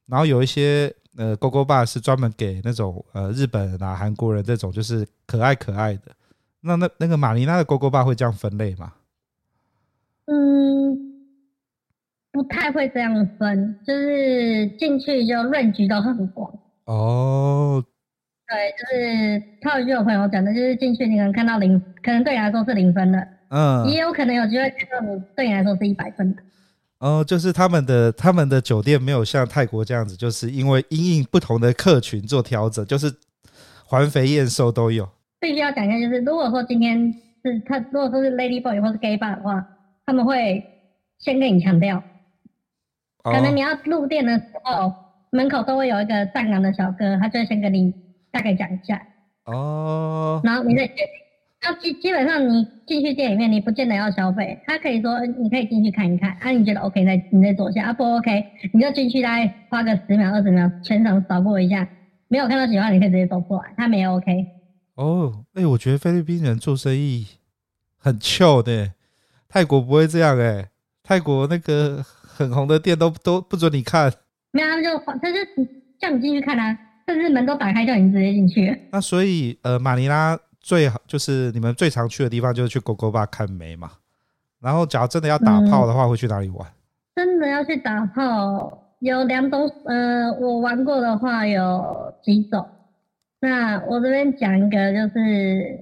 [0.08, 6.12] 然后有一些呃 Gogo Bar 是专门给那种呃日本人啊、韩国人这种就是可爱可爱的。
[6.60, 8.94] 那那那个马尼拉的 Gogo Bar 会这样分类吗？
[10.26, 11.14] 嗯，
[12.34, 16.52] 不太会这样分，就是进去就 range 都很广。
[16.84, 17.82] 哦。
[18.50, 26.42] 对，就是套一句我朋友讲的，就是进去你可能看到零，可能对你来说是零分的，嗯，也有可能有机会看到你对你来说是一百分的。
[27.00, 33.14] 哦，就是他们的他们的酒店没有像泰国这样子，就是因为因应不同的客群做调整，就是
[33.86, 35.08] 环肥燕瘦都有。
[35.42, 39.68] 必须要讲一下，就是如果说今天是他，如果说是 Lady Boy 或是 Gay Bar 的话，
[40.06, 40.64] 他们会
[41.20, 42.02] 先跟你强调，
[43.24, 44.94] 可能你要入店的时候，
[45.32, 47.94] 门口都会有一个站岗的小哥，他就会先跟你。
[48.32, 49.02] 大概讲一下。
[49.46, 51.06] 哦，然后你再决定。
[51.60, 61.88] 那基基本上你进去店里面，你不见得要消费，他可以说你可以进去看一看，啊，你觉得 OK，再你再坐下，啊不 OK，你就进去大概花个十秒二十秒，全场扫过一下，
[62.28, 64.46] 没有看到喜欢，你可以直接走过来，他没有 OK。
[64.96, 67.26] 哦，哎、欸，我觉得菲律宾人做生意
[67.98, 68.92] 很臭的，
[69.50, 70.70] 泰国不会这样哎，
[71.02, 74.14] 泰国那个很红的店都都不准你看，
[74.52, 75.38] 没有，他们就他就
[76.00, 76.78] 叫你进去看啊。
[77.08, 78.78] 甚至门都打开，叫你直接进去。
[78.92, 83.92] 那所以，呃，马尼拉最好就是你们最常去的地方，就是去 Gogo Bar 看梅嘛。
[84.60, 86.68] 然后，假如真的要打炮的话，嗯、会去哪里玩？
[87.16, 89.68] 真的要去打炮，有两种。
[89.86, 92.68] 呃，我玩过的话有几种。
[93.40, 95.80] 那我这边讲一个，就是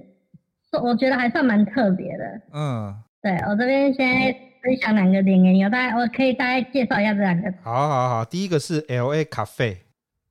[0.80, 2.40] 我觉得还算蛮特别的。
[2.52, 7.52] 嗯，对，我这边先分享两个点给你，我大概我可以大概介绍一下这两个。
[7.62, 9.85] 好好好，第一个是 LA Cafe。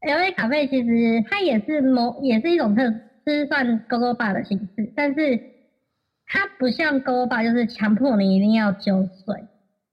[0.06, 2.92] L A 咖啡其实它也是某也是一种特，
[3.26, 5.40] 就是算 Gogo Bar 的形式，但是
[6.28, 9.44] 它不像 Gogo Bar，就是强迫你一定要酒水，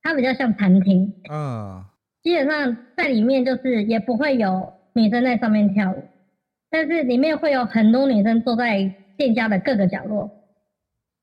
[0.02, 1.14] 它比较像餐厅。
[1.30, 1.82] 嗯，
[2.22, 6.04] 基本上在里面就是也不会有女生在上面跳舞，
[6.70, 10.30] 但是里面会有很多女生坐在店家的各个角落。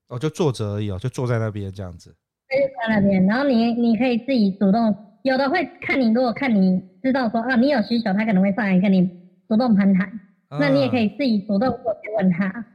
[0.08, 2.10] 哦，就坐着而已哦，就坐在那边这样子。
[2.10, 4.95] 就在那边，然后你你可以自己主动。
[5.23, 9.10] 有的会看你，如果看你知道说啊，你有需求，他可能会上来跟你
[9.47, 10.08] 主动攀谈。
[10.49, 12.65] 啊、那你也可以自己主动过去问他。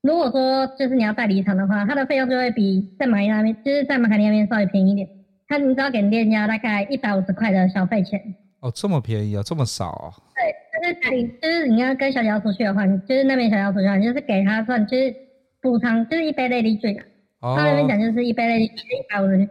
[0.00, 5.08] 如果说就是你要带离场的话，他的费用就会比在马尼那边，就是在马卡尼那边稍微便宜一点。
[5.48, 8.20] 他你只要给店家大概一百五十块的小费钱。
[8.60, 10.08] 哦，这么便宜啊，这么少啊？
[10.34, 15.14] 对，就是你就是你要跟小姐要出去的话，就是那边小姐要出去的话，你就是给他算，就是
[15.60, 17.02] 补偿，就是一杯 Lady Drink。
[17.40, 17.54] 哦。
[17.58, 19.48] 他那边讲就是一杯 Lady Drink 一百五十。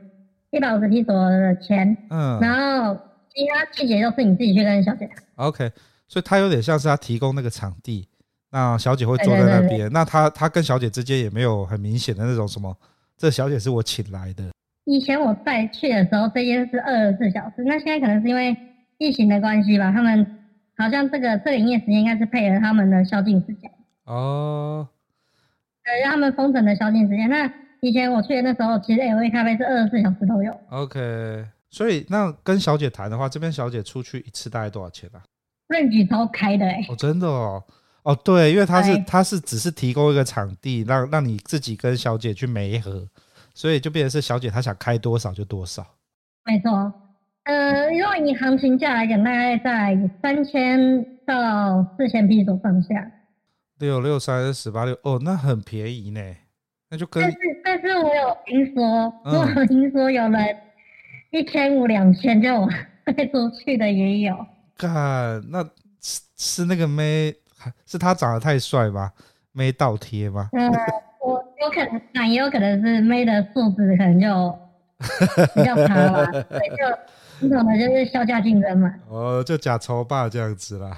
[0.52, 2.98] 一百五十披索的钱，嗯，然后
[3.30, 5.18] 其他细节都是你自己去跟小姐谈。
[5.36, 5.72] OK，
[6.08, 8.08] 所以他有点像是他提供那个场地，
[8.52, 9.62] 那小姐会坐在那边。
[9.62, 12.76] 对对对对，那他他跟小姐之间也没有很明显的那种什么，
[13.18, 14.46] 这小姐是我请来的。
[14.86, 18.56] 以前我带去的时候，这间是二十四小时，那现在可能是因为
[18.98, 20.26] 疫情的关系吧，他们
[20.78, 23.70] 好像这个这个营业时间应该是配合他们的宵禁时间。
[24.06, 24.88] 哦。
[25.84, 27.30] 对，让他们封城的宵禁时间。
[27.30, 30.54] 那以前我去的那时候，其实 L A 咖啡是二十四小时都有。
[30.70, 35.22] OK，所以那跟小姐谈的话，这边小姐出去一次大概多少钱啊？
[35.68, 36.88] 任举超开的哎、欸！
[36.90, 37.62] 哦，真的哦，
[38.04, 43.06] 哦对，因为他是他是只是提供一个场地，让让你自己跟小姐去媒合，
[43.54, 45.86] 所以就变成是小姐她想开多少就多少。
[46.46, 46.72] 没错，
[47.44, 53.12] 呃，如果以行情价来讲，大概在三千到四千披索上下。
[53.78, 56.22] 六六三十八六，哦，那很便宜呢。
[56.90, 60.58] 那就跟但是但是我有听说，嗯、我有听说有人
[61.32, 62.66] 一千五两千就
[63.06, 64.36] 卖出去的也有。
[64.78, 65.64] 干，那
[66.02, 67.34] 是是那个妹，
[67.86, 69.12] 是他长得太帅吧？
[69.52, 70.50] 妹倒贴吗？
[70.54, 70.72] 嗯，
[71.22, 74.60] 我有可能，那也有可能是妹的素质可能就
[75.56, 78.94] 比较差吧，所以就那种的就是削价竞争嘛。
[79.10, 80.96] 哦，就假抽霸这样子啦。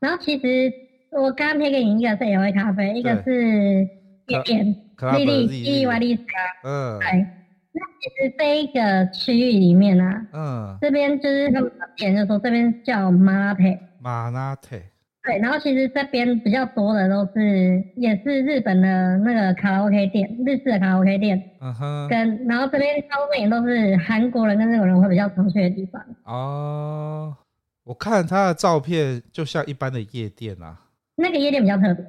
[0.00, 0.72] 然后其实
[1.12, 3.86] 我刚刚贴给你一个是 LA 咖啡，一个是
[4.26, 4.74] 夜店
[5.16, 6.22] 丽丽伊瓦丽莎，
[6.64, 7.26] 嗯，对。
[7.72, 13.62] 那其实这一个区域里面呢、啊，嗯，这边就是他们店就说这边叫马拉特，
[14.00, 14.76] 马拉特，
[15.22, 26.04] 对，然后其实这边比较多的都是也是日本的那个卡拉 OK 店，日式的卡拉 OK 店，嗯哼，跟然后这边大部分也都是韩国人跟日本人会比较常去的地方。
[26.24, 27.36] 哦，
[27.84, 30.76] 我看他的照片就像一般的夜店啊，
[31.14, 32.04] 那个夜店比较特别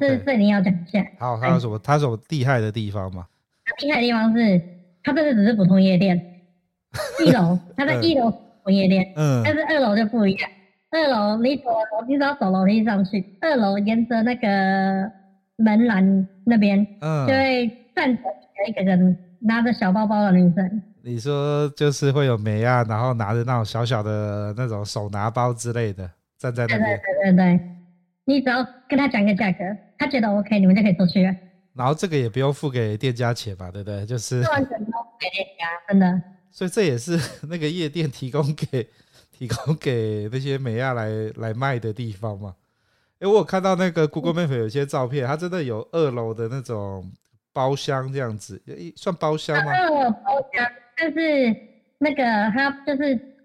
[0.00, 1.06] 这这你要讲一下。
[1.18, 1.78] 好，他有什么？
[1.78, 3.26] 他有什么厉害的地方吗？
[3.82, 4.60] 厉害的地方是。
[5.06, 6.20] 它这个只是普通夜店，
[7.24, 10.50] 一楼， 它在一楼普通夜店，嗯，但是二楼就不一样。
[10.90, 11.70] 二楼你走，
[12.08, 14.48] 你只要走楼梯上去，二楼沿着那个
[15.58, 18.22] 门栏那边，嗯，就会站着
[18.66, 20.82] 一个人拿着小包包的女生。
[21.04, 26.80] 你说就是会有美亚，然后拿着那种小小的那种手拿包之类的，站在那边。
[26.80, 27.75] 对对对对对，
[28.26, 29.64] 你只要跟他讲一个价格，
[29.96, 31.34] 他觉得 OK，你们就可以出去了。
[31.74, 34.04] 然后这个也不用付给店家钱嘛，对不对？
[34.04, 36.22] 就是完全不用给店家，真的。
[36.50, 37.18] 所以这也是
[37.48, 38.88] 那个夜店提供给
[39.30, 42.56] 提供给那些美亚来来卖的地方嘛。
[43.20, 47.12] 哎，我有看到那个 Google Map 有些照片，它真的有二楼的那种
[47.52, 48.60] 包厢这样子，
[48.96, 49.72] 算包厢吗？
[49.72, 50.66] 二楼包厢，
[50.96, 51.56] 但是
[51.98, 53.35] 那个它就是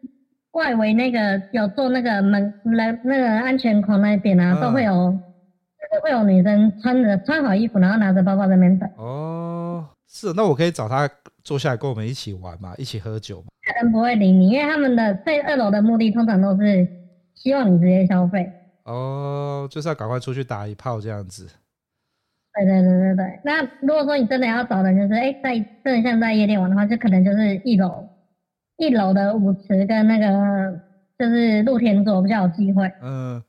[0.51, 4.93] 外围那个有做那个门来那个安全孔那边啊，都会有。
[4.93, 5.23] 嗯
[6.01, 8.89] 会有女生穿着穿好衣服，然后拿着包包在那边等。
[8.95, 11.09] 哦，是，那我可以找他
[11.43, 13.47] 坐下来跟我们一起玩嘛，一起喝酒嘛。
[13.61, 16.87] 他们不会理你，因为他们的在二楼的目的通常都是
[17.35, 18.49] 希望你直接消费。
[18.85, 21.45] 哦，就是要赶快出去打一炮这样子。
[22.55, 23.39] 对对对对对。
[23.43, 28.07] 那如果说你真的要找人就是，哎，在真的像在夜店玩的话，就可能就是一楼，
[28.81, 30.81] 一楼的舞池跟那个
[31.17, 32.91] 就是露天桌比较有机会。
[33.01, 33.41] 嗯。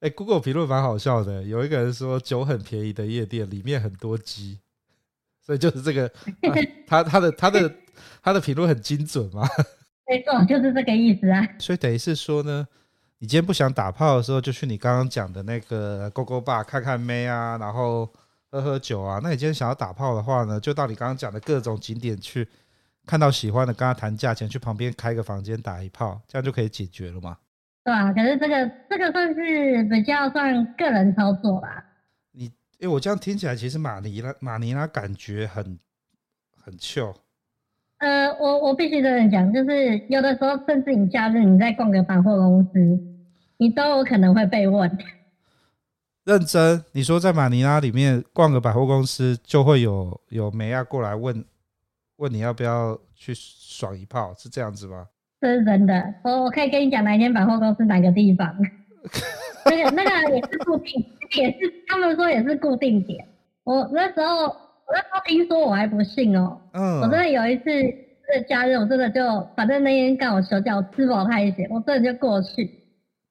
[0.00, 4.60] 哎、欸、，Google 评论蛮好笑的，有一个人说酒很便宜的夜店里面很多鸡，
[5.44, 6.06] 所以就是这个，
[6.46, 6.54] 啊、
[6.86, 7.74] 他他的他的
[8.22, 9.42] 他的评论很精准嘛。
[10.06, 11.44] 没错，就是这个意思啊。
[11.58, 12.64] 所以等于是说呢，
[13.18, 18.08] 你今天不想打炮的时候，就去你刚刚讲的那个 GoGo Bar 看看妹啊，然后
[18.52, 19.18] 喝喝酒啊。
[19.20, 22.46] 那你今天想要打炮的话呢，就到你刚刚讲的各种景点去，
[23.08, 27.38] 看到喜欢的跟他谈价钱，去旁边开个房间打一炮，这样就可以解决了吗？
[27.82, 31.82] 对啊，可是这个这个算是比较算个人操作吧。
[32.32, 35.78] 你，哎，我这样听起来，其实马尼拉马尼拉感觉很
[36.62, 37.14] 很 chill。
[37.96, 42.78] 呃，我我必须这样讲，就是有的时候，甚至你假日你在逛个百货公司，
[43.56, 44.98] 你都有可能会被问。
[46.24, 51.42] 认真，你说在马尼拉里面逛个百货公司，就会有有梅亚过来问
[52.18, 55.06] 问你要不要去爽一炮，是这样子吗？
[55.40, 58.52] 这是真的，我我可以跟你讲哪一间百货公司哪个地方，
[59.64, 61.00] 那个那个也是固定，
[61.36, 63.24] 也是他们说也是固定点。
[63.62, 64.56] 我那时候我
[64.92, 67.64] 那时候听说我还不信哦，嗯，我真的有一次
[68.26, 69.22] 这假日我真的就
[69.56, 72.68] 反正那天刚好休假，我吃饱太闲，我真的就过去，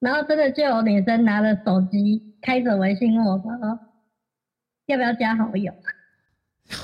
[0.00, 3.50] 然后真的就有女生拿着手机开着微信问我说，
[4.86, 5.74] 要不要加好友？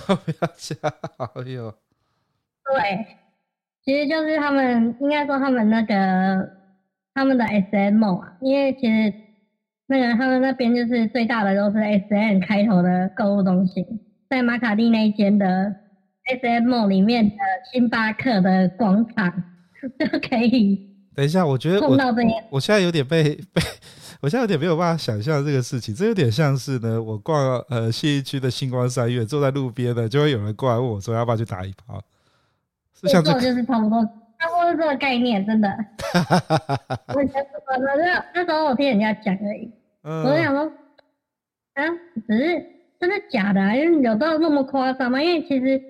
[0.08, 0.76] 要不要加
[1.16, 1.74] 好友？
[2.72, 3.06] 对。
[3.84, 6.48] 其实就是他们应该说他们那个
[7.12, 9.12] 他们的 SM 啊，因为其实
[9.86, 13.84] 那个他们那边就是最大的都是 SM 开头的购物中心，
[14.30, 15.74] 在马卡蒂那一间的
[16.40, 17.36] SM 里面的
[17.70, 19.30] 星巴克的广场
[20.00, 20.90] 就可以。
[21.14, 21.94] 等一下，我觉得我
[22.52, 23.60] 我现在有点被被，
[24.22, 32.02] 我现在有点没有办法想象这个事情，这有点像是呢，我逛呃信义区的星光三月，坐在路边呢，就会有人过来问我说要不要去打一炮。
[33.08, 34.02] 这做就是差不多，
[34.38, 35.68] 差不多是这个概念，真的。
[37.14, 37.44] 我以前
[37.96, 39.70] 那那时候我听人家讲而已。
[40.02, 40.64] 嗯、我就想说，
[41.74, 41.84] 啊，
[42.26, 42.66] 只是
[43.00, 43.74] 真的假的啊？
[43.74, 45.22] 因为有到那么夸张吗？
[45.22, 45.80] 因为其实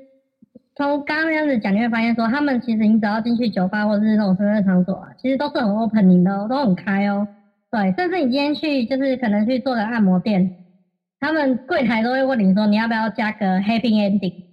[0.77, 7.27] 从刚刚那样子讲，你会发现说，他们其实你只要进去酒吧或者是那种深色场所啊，其实都是很 opening 的哦，都很开哦。
[7.71, 10.57] 对，甚至你今天去就是可能去做个按摩店，
[11.19, 14.45] 他们柜台都会问你说，你要不要加个 happy ending？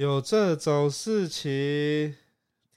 [0.00, 1.50] 有这种事情？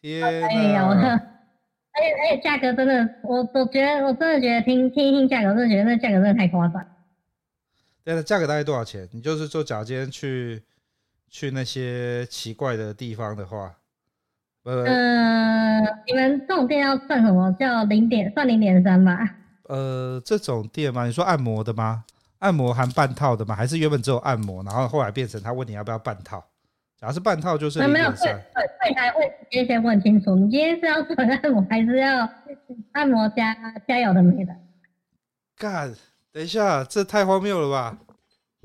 [0.02, 0.90] 天哪！
[0.90, 6.86] 而且而且价格真的，我我觉得我真的觉得听听一听价格，我真的觉得那价格真的太夸张。
[8.04, 9.08] 对了，价格大概多少钱？
[9.14, 10.64] 你就是说，假如今天去
[11.30, 13.74] 去那些奇怪的地方的话，
[14.64, 17.50] 呃，呃你们这种店要算什么？
[17.58, 19.18] 叫零点算零点三吧？
[19.70, 21.06] 呃，这种店吗？
[21.06, 22.04] 你说按摩的吗？
[22.40, 23.56] 按摩含半套的吗？
[23.56, 26.44] 还是原本只有按摩，然后后来变成他问你要不要半套？
[27.04, 28.34] 假如是半套，就是零点三。
[28.34, 32.30] 对对对，还会直接先问清楚，你今天是要做按摩，还是要
[32.94, 33.54] 按摩加
[33.86, 34.56] 加有的没的？
[35.58, 35.92] 干。
[36.32, 37.98] 等一下，这太荒谬了吧！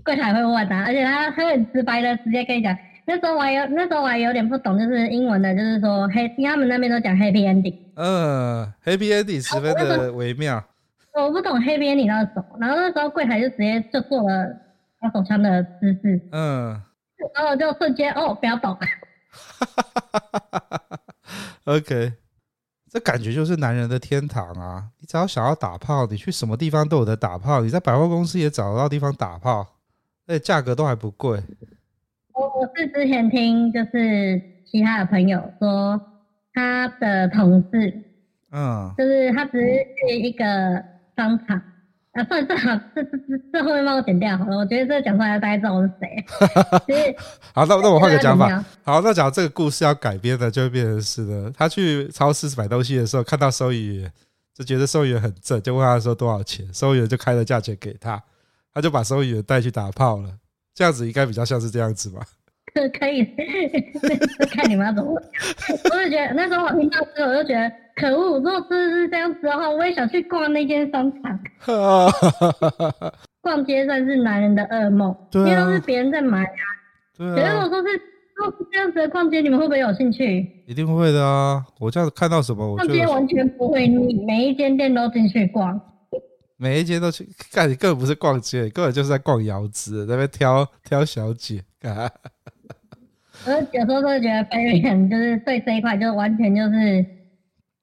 [0.05, 2.79] 柜台会问啊，而且他他很直白的直接跟你讲。
[3.07, 7.77] 那时候我还有那时候我还有点不懂，就是英文的，就是说黑，他们那边都讲 happy ending。
[7.97, 10.63] 嗯，happy ending 十分的微妙。
[11.13, 14.47] 我不懂 happy ending 那是什么，然后那时候柜台就直接就做了
[15.01, 16.21] 打手枪的姿势。
[16.31, 16.81] 嗯，
[17.35, 18.75] 然后我就瞬间哦，不要动。
[18.75, 21.01] 哈哈哈哈哈哈。
[21.65, 22.13] OK。
[22.91, 24.89] 这感觉就是男人的天堂啊！
[24.99, 27.61] 你只要想要打炮，你去什么地方都有得打炮。
[27.61, 29.61] 你在百货公司也找得到地方打炮，
[30.27, 31.39] 而且价格都还不贵。
[32.33, 36.01] 我我是之前听就是其他的朋友说，
[36.55, 38.03] 他的同事，
[38.53, 40.83] 嗯，就是他只是去一个
[41.15, 41.63] 商场。
[42.19, 44.57] 啊，算了算了，这这这这后面帮我剪掉好了。
[44.57, 46.25] 我觉得这讲出来大家知道我是谁。
[47.53, 48.65] 好，那那我换个讲法。
[48.83, 51.53] 好，那讲这个故事要改编的，就会变成是的。
[51.57, 54.13] 他去超市买东西的时候，看到收银员，
[54.55, 58.21] 就觉得收银员很正，就问他说多少钱，收银员就开了价钱给他，
[58.73, 60.31] 他就把收银员带去打炮了。
[60.75, 62.23] 这样子应该比较像是这样子吧？
[62.99, 63.25] 可以，
[64.51, 65.13] 看你们要怎么。
[65.13, 67.71] 我就觉得那时候我听到之后，我就觉得。
[67.99, 68.39] 可恶！
[68.39, 71.39] 如果真的是这样子的话，我也想去逛那间商场。
[73.41, 76.63] 逛街算是男人的噩梦，因为都是别人在买啊。
[77.17, 77.35] 对啊。
[77.35, 77.89] 可是我说是，
[78.37, 80.47] 如果是这样子的逛街，你们会不会有兴趣？
[80.67, 81.65] 一定会的啊！
[81.81, 85.81] 我这样子看到什么，我就逛街完全不会腻，每一间店都进去逛。
[86.57, 91.63] 每一间都去干，你根本不是逛街，根本就是在逛窑子，在那边挑挑小姐。
[93.47, 97.18] 我有时候都会觉得菲律宾就是对这一块，就完全就是。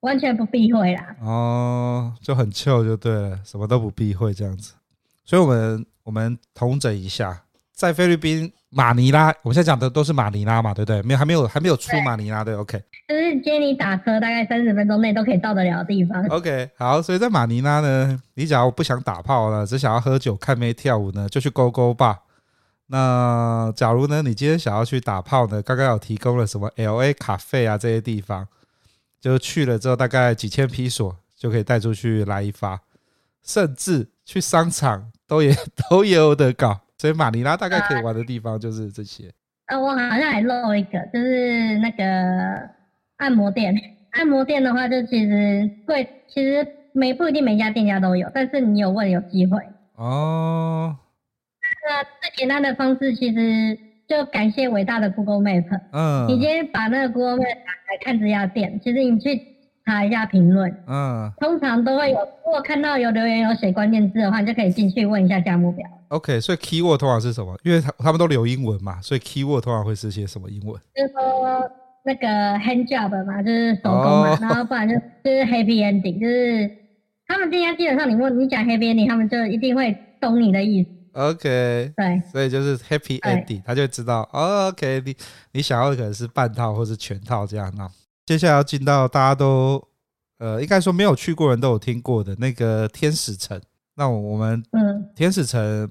[0.06, 4.74] 完全不避讳啦，哦，就很 chill 就对了，什么都不避讳这样子。
[5.26, 7.42] 所以，我们我们统整一下，
[7.74, 11.02] 在菲律宾马尼拉，我们现在讲的都是马尼拉嘛，对不对？
[11.02, 12.84] 没有，还没有，还没有出马尼拉，对，对，OK。
[13.08, 16.24] 就是接你打车，大概三十分钟内都可以到得了的地方。
[16.28, 22.20] OK，好，所以在马尼拉呢，你假如不想打炮了，只想要喝酒、看妹、跳舞呢，就去勾勾吧。
[22.88, 28.48] 那假如呢，你今天想要去打炮呢，刚刚有提供了什么 LA 咖啡啊这些地方。
[29.26, 32.80] 就去了之后，大概几千批索就可以带出去来一发，
[33.42, 35.52] 甚至去商场都也
[35.90, 36.80] 都有的搞。
[37.00, 39.34] 所以马尼拉大概可以玩的地方就是这些。
[39.66, 42.70] 呃，我好像还漏一个，就是那个
[43.18, 43.74] 按摩店。
[44.12, 46.64] 按摩店的话，就其实贵，其实
[46.94, 49.58] 每不一定每家店家都有，但是你有问有机会。
[49.96, 50.96] 哦。
[51.90, 53.76] 那最简单的方式其实。
[54.08, 55.80] 就感谢伟大的 Google Map。
[55.92, 59.42] 嗯，你今天把那个 Google Map 打开看这家店，其实你去
[59.86, 62.18] 查一下评论，嗯，通常都会有。
[62.46, 65.88] 如果看到有留言有写关键字的话，你就可以进去问一下价目表。
[66.10, 67.58] OK，所以 Keyword 通常是什么？
[67.64, 70.80] 因为他他们都留英文嘛，所以 Keyword 通常会是些什么英文？
[70.96, 71.70] 就是说
[72.04, 72.28] 那个
[72.60, 76.70] Hand Job 嘛，就是手工嘛，哦、然后不然就就是 Happy Ending，就是
[77.28, 80.90] 他们今天基本上你问你讲 Happy Ending，他们就一定会懂你的意思。
[81.16, 84.30] OK，对，所以就是 Happy Ending，他就知道。
[84.34, 85.16] 哦、OK，你
[85.54, 87.74] 你想要的可能是半套或是全套这样。
[87.78, 87.90] 那
[88.26, 89.82] 接下来要进到大家都
[90.40, 93.62] 呃，应该说没有去过人都有听过的那个天使城。
[93.96, 95.86] 那我们嗯，天使城，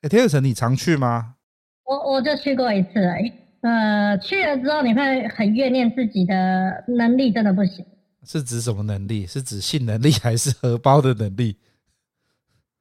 [0.00, 1.36] 哎、欸，天使城你常去吗？
[1.84, 3.32] 我我就去过一次而已。
[3.60, 7.86] 呃，去了之后你会很怨念自己的能力真的不行。
[8.24, 9.24] 是指什么能力？
[9.24, 11.56] 是指性能力还是荷包的能力？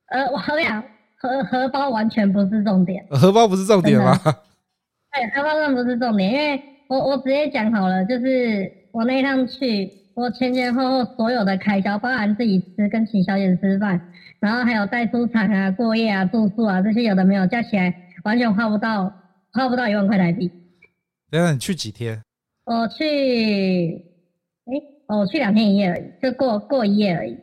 [0.08, 0.84] 呃，我好想。
[1.28, 4.18] 荷荷包完全不是重点，荷包不是重点吗？
[4.24, 14.00] 对，荷包真的不是重点，因为我我直接讲好了，就是我那一趟去，我前前后后所有的开销，包含自己吃跟请小姐吃饭，
[14.40, 19.12] 然后还有带出场啊、过夜啊、住宿啊这些有的没有，加起来完全花不到
[19.52, 20.52] 花不到一万块台币。
[21.30, 22.22] 等下你去几天？
[22.66, 23.04] 我去，
[24.66, 27.38] 哎、欸，我去两天一夜而已，就过过一夜而已。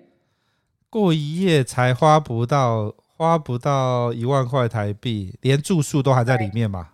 [0.90, 2.94] 过一夜才花不到。
[3.16, 6.88] 花不到一万块台币，连住宿都还在里面嘛？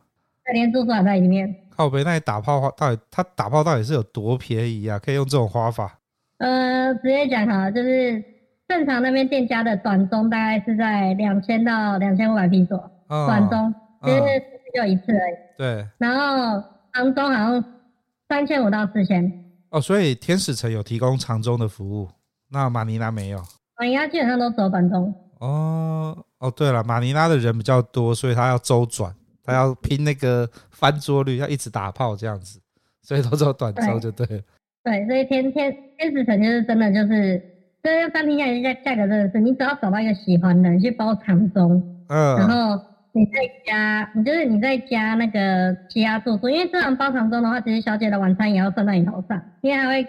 [0.44, 1.54] 对，连住宿还在里面。
[1.70, 4.98] 靠北，那你打炮花到底他打炮到底是有多便宜啊？
[4.98, 5.98] 可以用这种花法？
[6.36, 8.22] 呃，直接讲哈，就是
[8.68, 12.76] 正常那边店家的短中大概是在两千到两千五百披索，
[13.08, 14.22] 哦、短中就是
[14.74, 15.34] 就一次而已。
[15.56, 15.86] 对。
[15.96, 16.62] 然后
[16.92, 17.64] 长中好像
[18.28, 19.32] 三千五到四千。
[19.70, 22.08] 哦，所以天使城有提供长中的服务，
[22.50, 23.38] 那马尼拉没有。
[23.78, 25.14] 马尼拉基本上都走短中。
[25.40, 29.12] 哦哦，对了，马尼拉的人比较多，所以他要周转。
[29.42, 32.60] 他要拼那个翻桌率，要一直打炮这样子，
[33.02, 34.42] 所以都走短周就对了。
[34.84, 37.42] 对，所以天天天使城就是真的就是，
[37.82, 42.80] 这个单听下来价价格真的是，你只要找到一个喜欢的，你去包长中，嗯，然后
[43.12, 43.32] 你再
[43.66, 50.06] 加，你就是你再加那个其他住宿，因为这样包长中的话，其实小姐的晚餐也要算到你头上，因为还会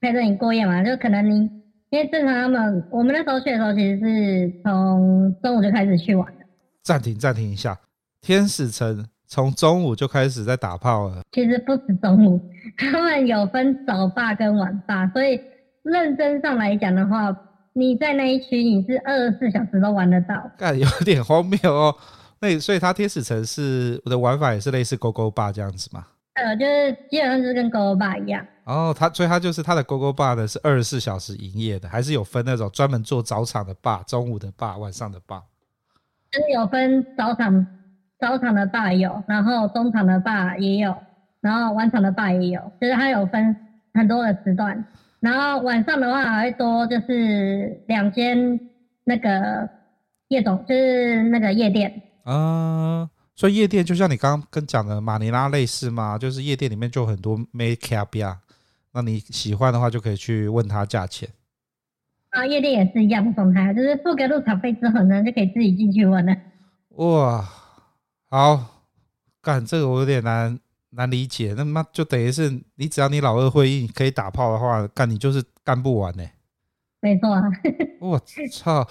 [0.00, 1.48] 陪着你过夜嘛，就可能你
[1.90, 6.44] 因为正常他们我们那时候去的时候，其实是从中午就开始去玩的。
[6.82, 7.78] 暂停，暂停一下。
[8.20, 11.22] 天使城从中午就开始在打炮了。
[11.32, 12.40] 其实不止中午，
[12.76, 15.40] 他们有分早霸跟晚霸，所以
[15.82, 17.34] 认真上来讲的话，
[17.72, 20.34] 你在那一区你是二十四小时都玩得到。
[20.58, 21.94] 干，有点荒谬哦。
[22.40, 26.04] 那所以它天使城是我的玩法也是类似勾勾霸这样子吗？
[26.36, 28.46] 呃，就是基本上就是跟勾勾爸一样。
[28.64, 35.42] 哦，他所以他就是他的勾勾爸呢是二十四小时营业的，还是有分那种专门做早场的爸、中午的爸、晚上的爸？
[36.30, 37.66] 就是有分早场。
[38.18, 40.96] 早场的爸有，然后中场的爸也有，
[41.42, 43.54] 然后晚场的爸也有，就是他有分
[43.92, 44.82] 很多的时段。
[45.20, 48.58] 然后晚上的话还会多，就是两间
[49.04, 49.68] 那个
[50.28, 51.92] 夜总，就是那个夜店。
[52.24, 53.06] 啊，
[53.36, 56.16] 所以夜店就像你刚刚跟讲的马尼拉类似嘛？
[56.16, 58.38] 就是夜店里面就很多 make up 呀，
[58.92, 61.28] 那你喜欢的话就可以去问他价钱。
[62.30, 66.34] 啊，夜店也是一样的状态，就是付个入场费之后呢，就可以自己进去问了。
[66.96, 67.46] 哇！
[68.30, 68.82] 好，
[69.42, 70.58] 干这个我有点难
[70.90, 71.54] 难理解。
[71.56, 76.32] 那么就等于是你只要你老二会硬可以打炮的话，干你就是干不完呢、欸。
[77.00, 77.42] 没错啊。
[78.00, 78.18] 我
[78.50, 78.88] 操！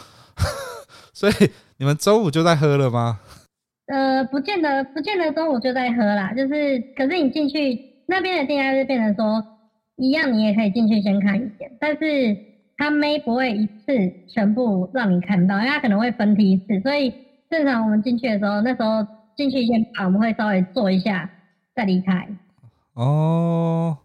[1.13, 1.33] 所以
[1.77, 3.19] 你们周五就在喝了吗？
[3.87, 6.33] 呃，不见得，不见得中午就在喝啦。
[6.33, 9.43] 就是，可是你进去那边的店家就变成说，
[9.97, 12.37] 一样你也可以进去先看一点，但是
[12.77, 13.93] 他没不会一次
[14.27, 17.13] 全部让你看到，因为他可能会分批次，所以
[17.49, 19.05] 正常我们进去的时候，那时候。
[19.35, 21.29] 进去先把我们会稍微坐一下，
[21.75, 22.25] 再离开。
[22.93, 23.97] 哦，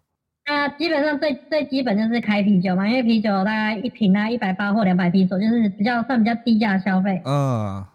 [0.44, 7.22] 那基本上最最基本就是开啤酒嘛，因为啤酒大概一瓶啊一百八或两百啤酒，就是比较算比较低价消费。
[7.24, 7.86] 嗯，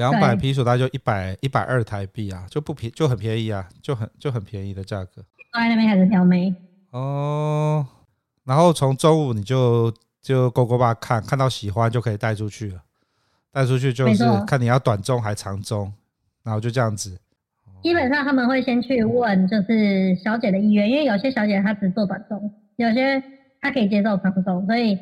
[0.00, 5.22] 两百披索大概就一百一百二台币啊，就不便就很便宜啊，就很就很便宜的价格。
[5.52, 6.54] 坐在那边开始挑眉。
[6.90, 7.86] 哦，
[8.44, 9.92] 然后从中午你就
[10.22, 12.82] 就勾勾吧看看到喜欢就可以带出去了，
[13.52, 15.92] 带出去就是看你要短中还长中。
[16.42, 17.18] 然后就这样子，
[17.82, 23.22] 基本上他们会先去问，就是小姐的意愿，因为有些小姐她只做短中，有些
[23.60, 24.98] 她可以接受长中，所以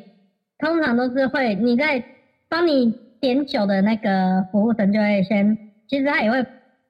[0.57, 2.03] 通常都是会你在
[2.49, 5.57] 帮你点酒的那个服务生就会先，
[5.87, 6.45] 其实他也会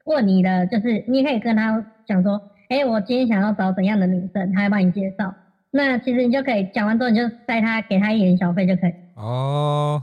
[0.05, 5.33] 问你的，就是你可以跟他讲说，哎，我今天想要找怎样的女生，他会帮你介绍。
[5.71, 8.93] 那其实你就可以讲完之后，你就带他给他一点小费就可以。
[9.15, 10.01] 哦，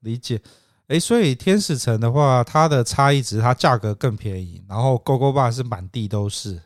[0.00, 0.40] 理解。
[0.88, 6.60] 哎，所以天使城的话，它的差异值，它价格更便宜，然后勾勾吧是满地都是，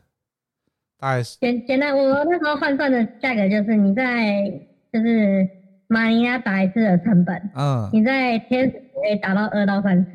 [0.98, 4.50] 大概是简简单，我那时候换算的价格就是你在
[4.90, 5.46] 就是
[5.94, 10.10] 马尼拉打一次的成本，嗯，你在天使可以打到二到三次，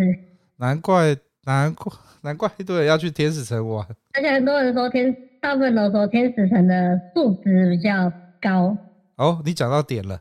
[0.57, 1.15] 难怪
[1.45, 8.11] 难怪难怪一堆人要去天使城玩，而且很多人说天，大部分都说天使城的素质比较
[8.41, 8.75] 高。
[9.15, 10.19] 哦，你讲到点了，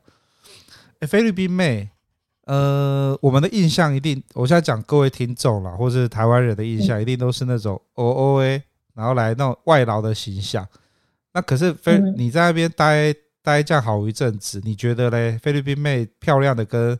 [1.01, 1.91] 哎，菲律宾妹。
[2.47, 8.63] 呃，我们的印象一定，我现在讲各位听众啦，或是台湾人的印象，一定都是那种 O O A，
[8.95, 10.67] 然后来那种外劳的形象。
[11.35, 13.15] 那可是菲，你在那边待
[13.49, 15.39] 待这样好一阵子，你觉得嘞？
[15.39, 16.91] 菲律宾妹漂亮的跟，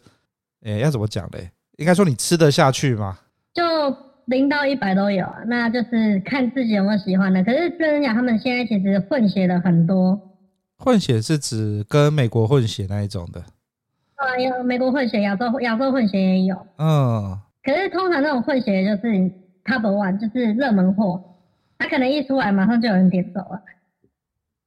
[0.63, 1.51] 诶、欸，要怎么讲嘞？
[1.77, 3.19] 应该说你吃得下去吗？
[3.53, 3.63] 就
[4.25, 7.45] 零到一百都有啊，那就是看自己有没有喜欢的。
[7.45, 10.19] 可是跟人讲，他们现在其实混血的很多。
[10.79, 13.41] 混血是指跟美国混血那一种的。
[14.15, 16.57] 啊，有美国混血，亚洲亚洲混血也有。
[16.79, 19.07] 嗯，可是通常那种混血就是
[19.67, 21.23] top one，就是热门货，
[21.79, 23.61] 他可能一出来马上就有人点走了。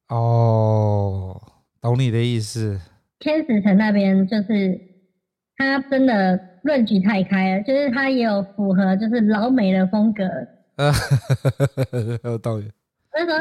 [0.10, 1.41] 哦，
[1.82, 2.80] 懂你的意思。
[3.20, 4.80] 天使城那边就是
[5.58, 10.24] 他真的论据太开了，就是他也有符合就是老美的风格。
[10.78, 10.92] 呃，
[12.24, 12.72] 有道理。
[13.14, 13.38] 那时候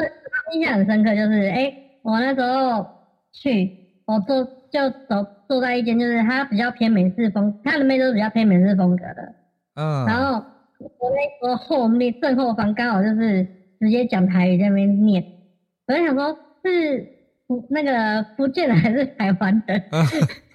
[0.53, 2.85] 印象很深刻，就是哎、欸，我那时候
[3.31, 4.47] 去，我坐。
[4.71, 9.35] 就走坐在一间，就是他比较偏美式风，他的妹都是比较偏美式风格的。
[9.75, 10.05] 嗯。
[10.05, 10.41] 然后
[10.77, 13.45] 我那时候后面正后方刚好就是
[13.81, 15.21] 直接讲台语在那边念，
[15.87, 17.05] 我在想说是
[17.59, 19.73] 福那个福建的还是台湾的？
[19.91, 20.05] 嗯、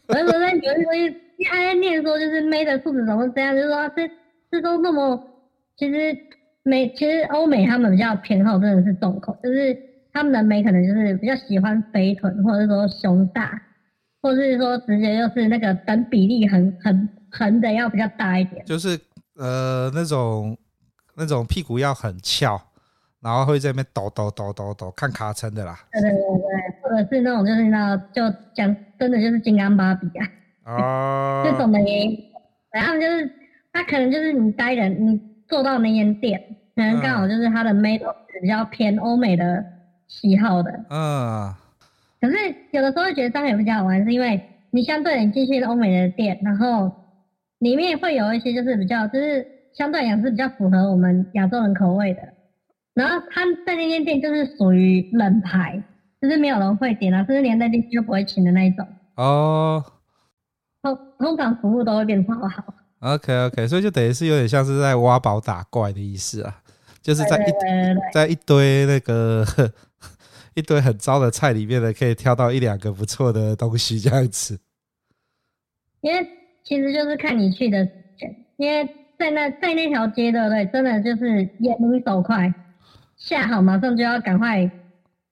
[0.09, 1.21] 我就说那有一说
[1.51, 4.11] 他在念说就是妹的素质怎么这样，就是说这
[4.51, 5.23] 这都那么
[5.77, 6.17] 其实
[6.63, 9.77] 美其实欧美他们比较偏好真的是重口，就是。
[10.17, 13.53] 他们的妹可能就是比较喜欢肥臀，或者说胸大，
[14.23, 18.99] 或者是说直接就是那个等比例很很横的要比较大一点，就是
[19.35, 20.57] 呃那种
[21.15, 22.59] 那种屁股要很翘，
[23.21, 25.79] 然后会在那边抖抖抖抖抖看卡称的啦。
[25.93, 26.19] 对对对
[27.05, 28.23] 是那种就是那就
[28.55, 30.27] 讲真的就是金刚芭比啊，
[30.65, 32.19] 哦， 这种的也，
[32.73, 33.31] 然后就是
[33.73, 36.41] 他可能就是你待人你做到那间店，
[36.75, 39.65] 可能刚好就是他的妹都是比较偏欧美的。
[40.09, 41.53] 喜好的，嗯，
[42.21, 42.37] 可是
[42.71, 44.41] 有的时候会觉得这样也比较好玩，是因为
[44.71, 46.95] 你相对你进去欧美的店，然后
[47.59, 49.45] 里面会有一些就是比较，就是
[49.75, 52.21] 相对来讲是比较符合我们亚洲人口味的，
[52.95, 55.83] 然后他在那间店就是属于冷牌，
[56.29, 58.87] 就是没有人会点啊，甚至连在进去就不会请的那一种。
[59.15, 59.85] 哦，
[60.83, 62.75] 通通常服务都会变超好。
[63.01, 66.63] OK OK，所以就等于是有点像是在挖宝打怪的意思啊，
[67.01, 67.53] 就是在一
[68.13, 69.45] 在一堆那个。
[70.57, 74.59] 一堆很糟的菜里面呢，可以挑到一两个不错的东西这样子。
[76.01, 76.27] 因为
[76.65, 77.87] 其实就是看你去的，
[78.57, 80.65] 因为在那在那条街，对不对？
[80.73, 82.51] 真的就是眼明手快，
[83.19, 84.71] 下好马上就要赶快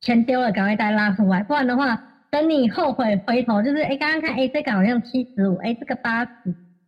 [0.04, 1.98] 钱丢了，赶快带拉出来，不然的话，
[2.30, 6.30] 等你后悔回头，就是哎，刚刚看哎，这个好像七十五，哎，这个八十，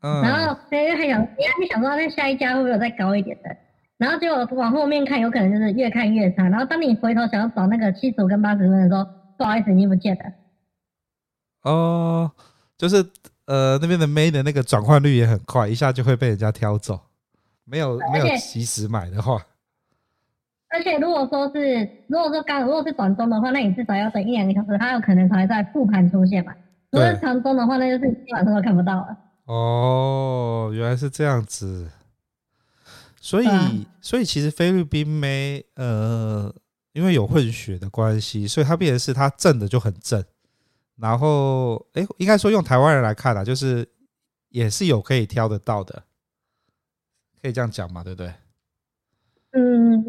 [0.03, 3.57] 嗯，然后哎还想，哎，你想说那下一家会不会有再高一点的？
[3.97, 6.47] 然后结果往后面看，有可能就是越看越差。
[6.51, 9.07] 然后当你回头想要找那个七十五跟八十分的时候，
[9.39, 10.25] 不好意思，你不见了。
[11.63, 12.31] 哦，
[12.77, 12.97] 就是
[13.47, 17.01] 呃那边的妹的那个转换率也很快，一下就会被人家挑走。
[17.65, 19.41] 没有没有及时买的话。
[20.77, 26.53] 而且如果说是如果说刚如果是短中的话，那你至少要等一两个小时，它有可能才会在复盘出现嘛。
[26.91, 29.17] 如果是长中的话，那就是基本上都看不到了。
[29.47, 31.91] 哦，原来是这样子。
[33.19, 33.49] 所以，
[34.03, 36.55] 所以其实菲律宾妹，呃，
[36.93, 40.23] 因为有混血的关系，所以它变成是它正的就很正，
[40.97, 43.89] 然后，哎、欸，应该说用台湾人来看啊，就是
[44.51, 46.05] 也是有可以挑得到的，
[47.43, 48.33] 可以这样讲嘛，对不对？
[49.53, 50.05] 嗯，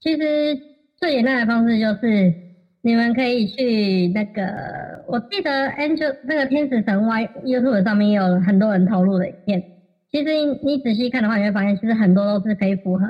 [0.00, 0.58] 其实
[0.96, 2.34] 最简单的方式就是
[2.82, 9.62] 你们可以去那个，我记得 Angel 那个天使神 Y YouTube 上面有很多人投入的影片。
[10.10, 10.30] 其实
[10.62, 13.06] 你仔细看的话，你会发现其实很多都是可以符合，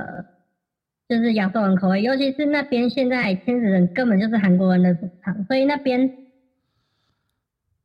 [1.08, 2.02] 就是亚洲人口味。
[2.02, 6.10] 尤其是那边现在天使人根本就是韩国人的主场，所以那边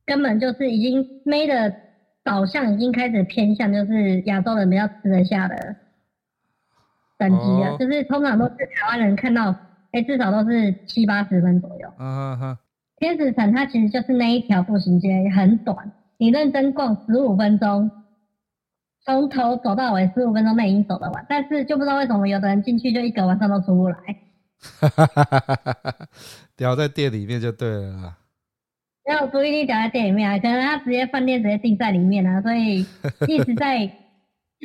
[0.06, 1.76] 根本就是已经 Made 的
[2.24, 5.76] 导向已经开始偏向就是亚洲人比较吃得下的
[7.18, 7.78] 等级啊。
[7.78, 9.56] 就是通常都是台湾人看到，
[9.92, 11.90] 哎，至少都是七八十分左右。
[12.98, 17.92] 天使城它其实就是那一条步行街，很短，你认真逛十五分钟。
[19.06, 23.98] 从头走到尾，十五分钟内已经走得完，但是就不知道为什么有的人进去就一个晚上都出不来。
[24.80, 25.96] 哈哈哈哈哈哈！
[26.58, 28.18] 掉在店里面就对了。
[29.06, 32.84] 没有不一定掉在店里面啊，可能他直接饭店直接订在里面啊，所以
[33.28, 33.88] 一直在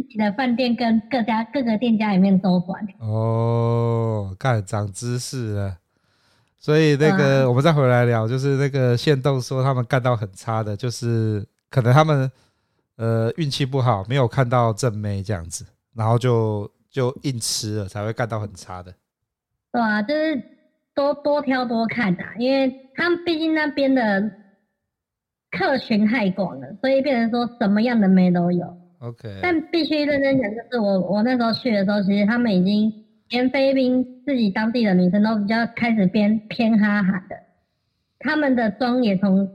[0.02, 2.86] 自己的饭店跟各家各个店家里面都管。
[2.98, 5.76] 哦，看长知识了。
[6.58, 12.30] 所以那个我们再回来聊，就是那个线动说他们干到很差的，就是可能他们。
[12.96, 18.92] 呃，运气不好，没有看到正妹这样子，然后就就硬吃了，才会干到很差的。
[19.72, 20.38] 对啊，就是
[20.94, 24.30] 多多挑多看啊，因为他们毕竟那边的
[25.50, 28.76] 客群太广了，所以变成说什么样的妹都有。
[29.00, 32.92] OK，但必须认真讲，就是我我那时候去的时候，其实他们已经
[33.28, 37.36] 连菲律宾自己当地的女生都比较开始变偏哈韩的，
[38.18, 39.48] 他们的妆也从。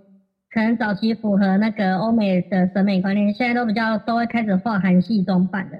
[0.51, 5.77] 可能早期符合那个欧美的审美观念，现在都比较都会开始画韩系装扮的。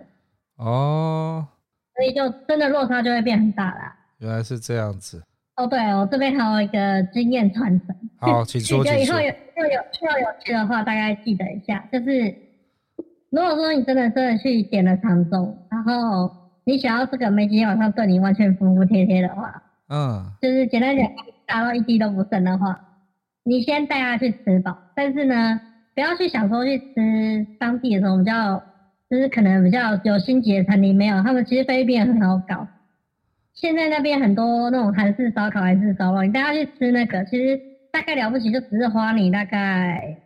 [0.58, 1.48] 哦，
[1.96, 3.96] 所以就真的落差就会变很大啦。
[4.18, 5.24] 原来是这样子。
[5.56, 7.96] 哦，对，我这边还有一个经验传承。
[8.18, 9.02] 好，请说， 请说。
[9.02, 11.88] 以后有要有要有趣的话，大概记得一下。
[11.90, 12.36] 就是
[13.36, 16.32] 如果说你真的真的去点了长中，然后
[16.64, 21.06] 你想要这个妹今天晚上对你完全服服帖帖的话，嗯，就是简单讲，
[21.46, 22.80] 打到一滴都不剩的话。
[23.44, 25.60] 你先带他去吃饱，但是呢，
[25.94, 28.64] 不要去想说去吃当地的这种比较，
[29.10, 32.66] 就是可能比较有星级的餐厅没有，他们其实菲律宾很好搞。
[33.54, 37.60] 现在那边很多那种韩式烧烤、韩式烧肉，你带他去吃那个，其实
[37.92, 40.22] 大概了不起，就只是花你大概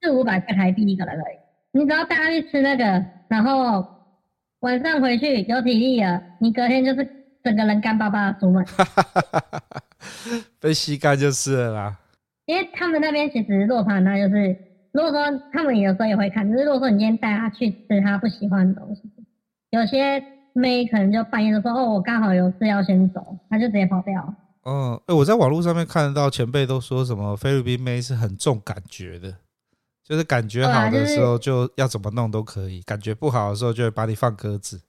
[0.00, 1.36] 四五百块台币一个人而已。
[1.76, 3.84] 你只要带他去吃那个，然后
[4.60, 7.04] 晚上回去有体力了，你隔天就是
[7.42, 8.64] 整个人干巴巴的出门。
[10.60, 11.98] 被吸干就是了啦。
[12.46, 14.56] 因为他们那边其实落盘那就是，
[14.92, 19.02] 如果说他们有时候也会看，就是如果说你今天带他去吃他不喜欢的东西，
[19.70, 20.22] 有些
[20.52, 24.34] 妹可能就半夜就说哦，我刚好有事要先走，他就直接跑掉。
[24.62, 29.34] 哦，哎，我在网络上面看得到前辈都说什么菲律宾妹是很重感觉的，
[30.04, 34.80] 就是感觉好的时候就要怎么弄都可以，感觉不好的时候就会把你放鸽子。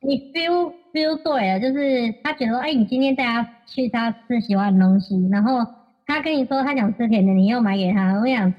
[0.00, 5.64] 你 feel feel 对了，就是他觉得哎，你今天带他去他吃喜欢的东西，然后。
[6.06, 8.12] 他跟你说他想吃甜的，你又买给他。
[8.20, 8.52] 我想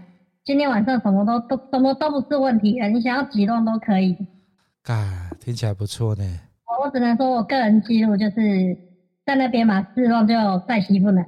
[0.44, 4.18] 今天晚上什么都都什么都不是问题了，你想要几顿都可以。
[4.86, 6.24] 啊，听起来不错呢。
[6.84, 8.76] 我只能说我个人记录就是
[9.28, 10.34] 在那边嘛，四顿就
[10.68, 11.24] 再吸不能。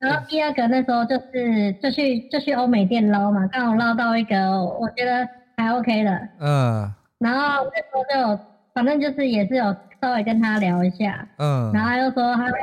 [0.00, 6.28] 然后第二个那时候就是就去就去欧美店捞嘛，刚好捞到一个我觉得还 OK 的。
[6.40, 6.92] 嗯。
[7.18, 8.02] 然后那时候
[8.36, 8.42] 就
[8.74, 9.76] 反正就是也是有。
[10.02, 12.54] 稍微跟他聊一下，嗯，然后他又说他，就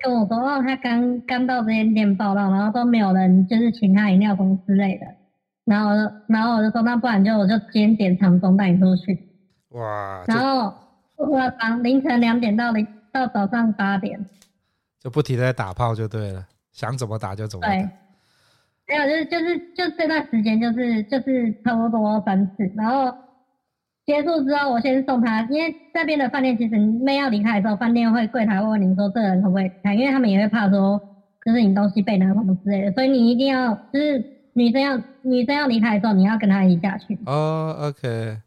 [0.00, 5.06] 跟我说，哦，他刚刚到这间店报道，然后都没有人就是请他饮料公司之类的，
[5.64, 5.90] 然后，
[6.28, 9.18] 然后我就说，那不然就我就今天点长中带你出去，
[9.70, 10.72] 哇，然后
[11.16, 14.24] 我从凌晨两点到零到早上八点，
[15.00, 16.46] 就不停的在打炮就对了，
[16.76, 17.88] 想怎么打就怎么打，对，
[18.86, 23.16] 没有就是就是就这段时间就是就是差不多三次，然后。
[24.06, 30.96] 结束之后，我先送他，因为这边的饭店其实妹要离开的时候，饭店会柜台会问你说这人可不可以离开，因为他们也会怕说
[31.44, 37.18] 就是你东西被拿什么之类的，所以你一定要就是女生要女生要离开的时候，你要跟他一起下去。
[37.26, 38.38] 哦、oh,，OK。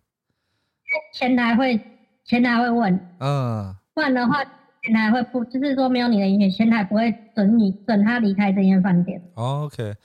[1.13, 1.77] 前台会
[2.23, 4.41] 前台会问，嗯，不然的话
[4.81, 9.21] 前台会不就是说没有你的允许，前台不会准你准他离开这间饭店。
[9.35, 9.95] Oh, OK，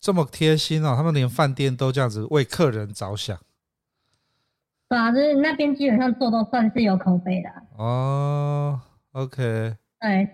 [0.00, 3.38] 这么贴心哦，他们连饭店都这样子为客人着想。
[4.88, 7.48] 对啊，就是那边基本上做都算是有口碑的。
[7.76, 8.80] 哦
[9.12, 9.36] ，OK。
[10.00, 10.26] 对，然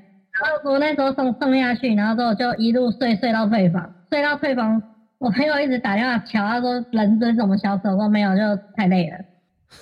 [0.62, 4.80] 后我那时候送送下去，然后之后就一路睡睡到退房，睡到退房，
[5.18, 7.88] 我朋友一直打电话敲，他说人真怎么消失？
[7.88, 9.18] 我说没有，就太累了。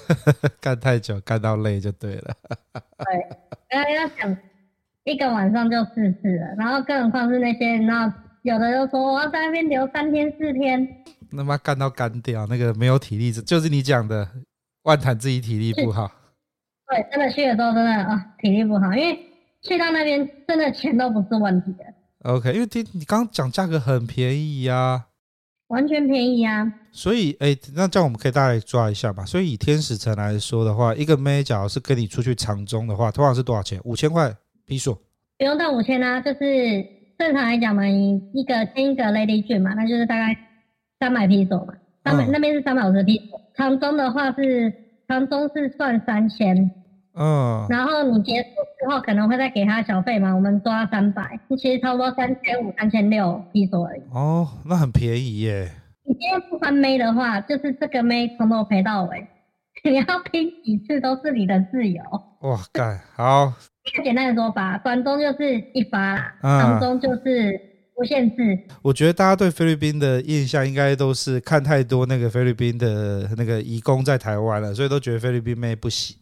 [0.61, 2.35] 干太久，干到累就对了。
[2.73, 3.27] 对，
[3.69, 4.37] 然后要想
[5.05, 14.29] 一个晚上就四次了，然后更何况是那些，然后有的就说我要在那边留三天四天，那妈干到干掉，那个没有体力，就是你讲的。
[14.85, 16.11] 万坦自己体力不好，
[16.89, 19.17] 对，真的去的时候真的啊、哦，体力不好，因为
[19.63, 21.85] 去到那边真的钱都不是问题的。
[22.29, 25.07] OK，因为听你刚刚讲价格很便宜呀、啊，
[25.73, 26.71] 完全便宜啊。
[26.93, 29.25] 所以，哎，那这样我们可以大概抓一下吧。
[29.25, 33.81] 所以以天使城来说的话，一个妹假如是跟你出去长中的话，通常是多少钱？
[33.85, 34.33] 五千块
[34.67, 34.95] 披索？
[35.39, 36.87] 不用到五千啊，就是
[37.19, 40.37] 正常来讲嘛，你一个签一个 Lady Dream 嘛，那就是大概
[41.01, 41.75] 三百披索嘛。
[42.05, 43.41] 三百、嗯、那边是三百五十披索。
[43.57, 44.73] 长中的话是
[45.09, 46.71] 长中是算三千，
[47.15, 48.49] 嗯，然后你结束
[48.81, 54.01] 之后可能会再给他小费嘛，我们抓三百，其实差不多三千五、三千六披索而已。
[54.13, 55.71] 哦，那很便宜耶。
[56.05, 59.27] 你今天不翻妹的话，就是这个妹从头陪到尾，
[59.85, 62.03] 你要拼几次都是你的自由。
[62.43, 63.53] 哇，干好。
[64.05, 67.73] 简单的说法，短中就是一发，长中就是。
[67.95, 68.59] 不限制。
[68.81, 76.17] 我觉得大家对菲律宾的印象应该都是看太多那个菲律宾的那个移工在台湾了，所以都觉得菲律宾妹不行。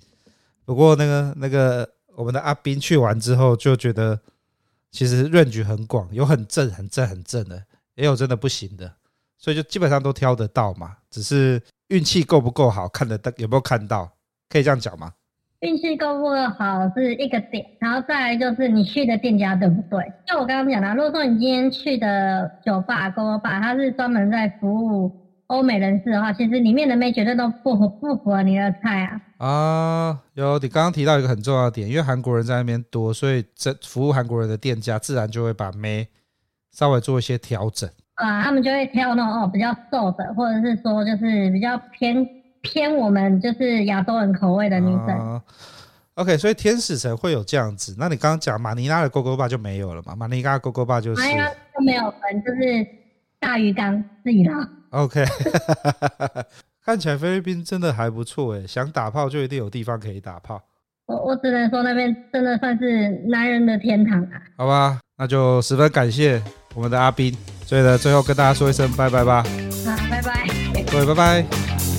[0.64, 4.18] 不过那个那个我们的阿斌去完之后就觉得，
[4.90, 7.62] 其实 range 很广，有很正、很正、很正的，
[7.94, 8.92] 也有真的不行的，
[9.38, 10.96] 所以就基本上都挑得到嘛。
[11.10, 14.10] 只是运气够不够好，看得到有没有看到，
[14.48, 15.12] 可以这样讲吗？
[15.60, 20.10] 运气够不够好是一个点，然后再来就是你去的店家对不对？
[20.26, 29.20] 就我刚刚讲的，如果说你今天去的酒吧、勾勾吧，它是专门在服务欧美人士的话，其实里面的妹绝对都不不符合你的菜啊。
[29.38, 36.08] 啊，有你刚刚提到一个很重要的点，因为韩国人在那边多，所以这服务韩国人的店家自然就会把妹
[36.72, 42.26] 稍微做一些调整啊，他们就会挑那种哦比较瘦的，或者是说就是比较偏。
[42.62, 45.08] 偏我们就是亚洲人口味的女生。
[45.08, 45.40] Uh,
[46.16, 47.96] OK，所以天使城会有这样子。
[47.98, 50.14] 那你刚刚讲马尼拉的勾勾吧就没有了嘛？
[50.14, 51.22] 马尼拉勾勾吧就是。
[51.22, 52.86] 马尼拉都没有分，就是
[53.38, 54.62] 大鱼缸自己捞。
[54.90, 55.24] OK，
[56.84, 60.60] 看起来菲律宾真的还不错诶，想打炮就一定有地方可以打炮。
[61.06, 64.42] 我我只能说那边真的算是男人的天堂啊。
[64.56, 66.40] 好吧，那就十分感谢
[66.74, 67.36] 我们的阿斌。
[67.64, 69.42] 所以呢，最后跟大家说一声拜拜吧。
[69.42, 70.48] 好，拜拜。
[70.90, 71.89] 各位拜拜。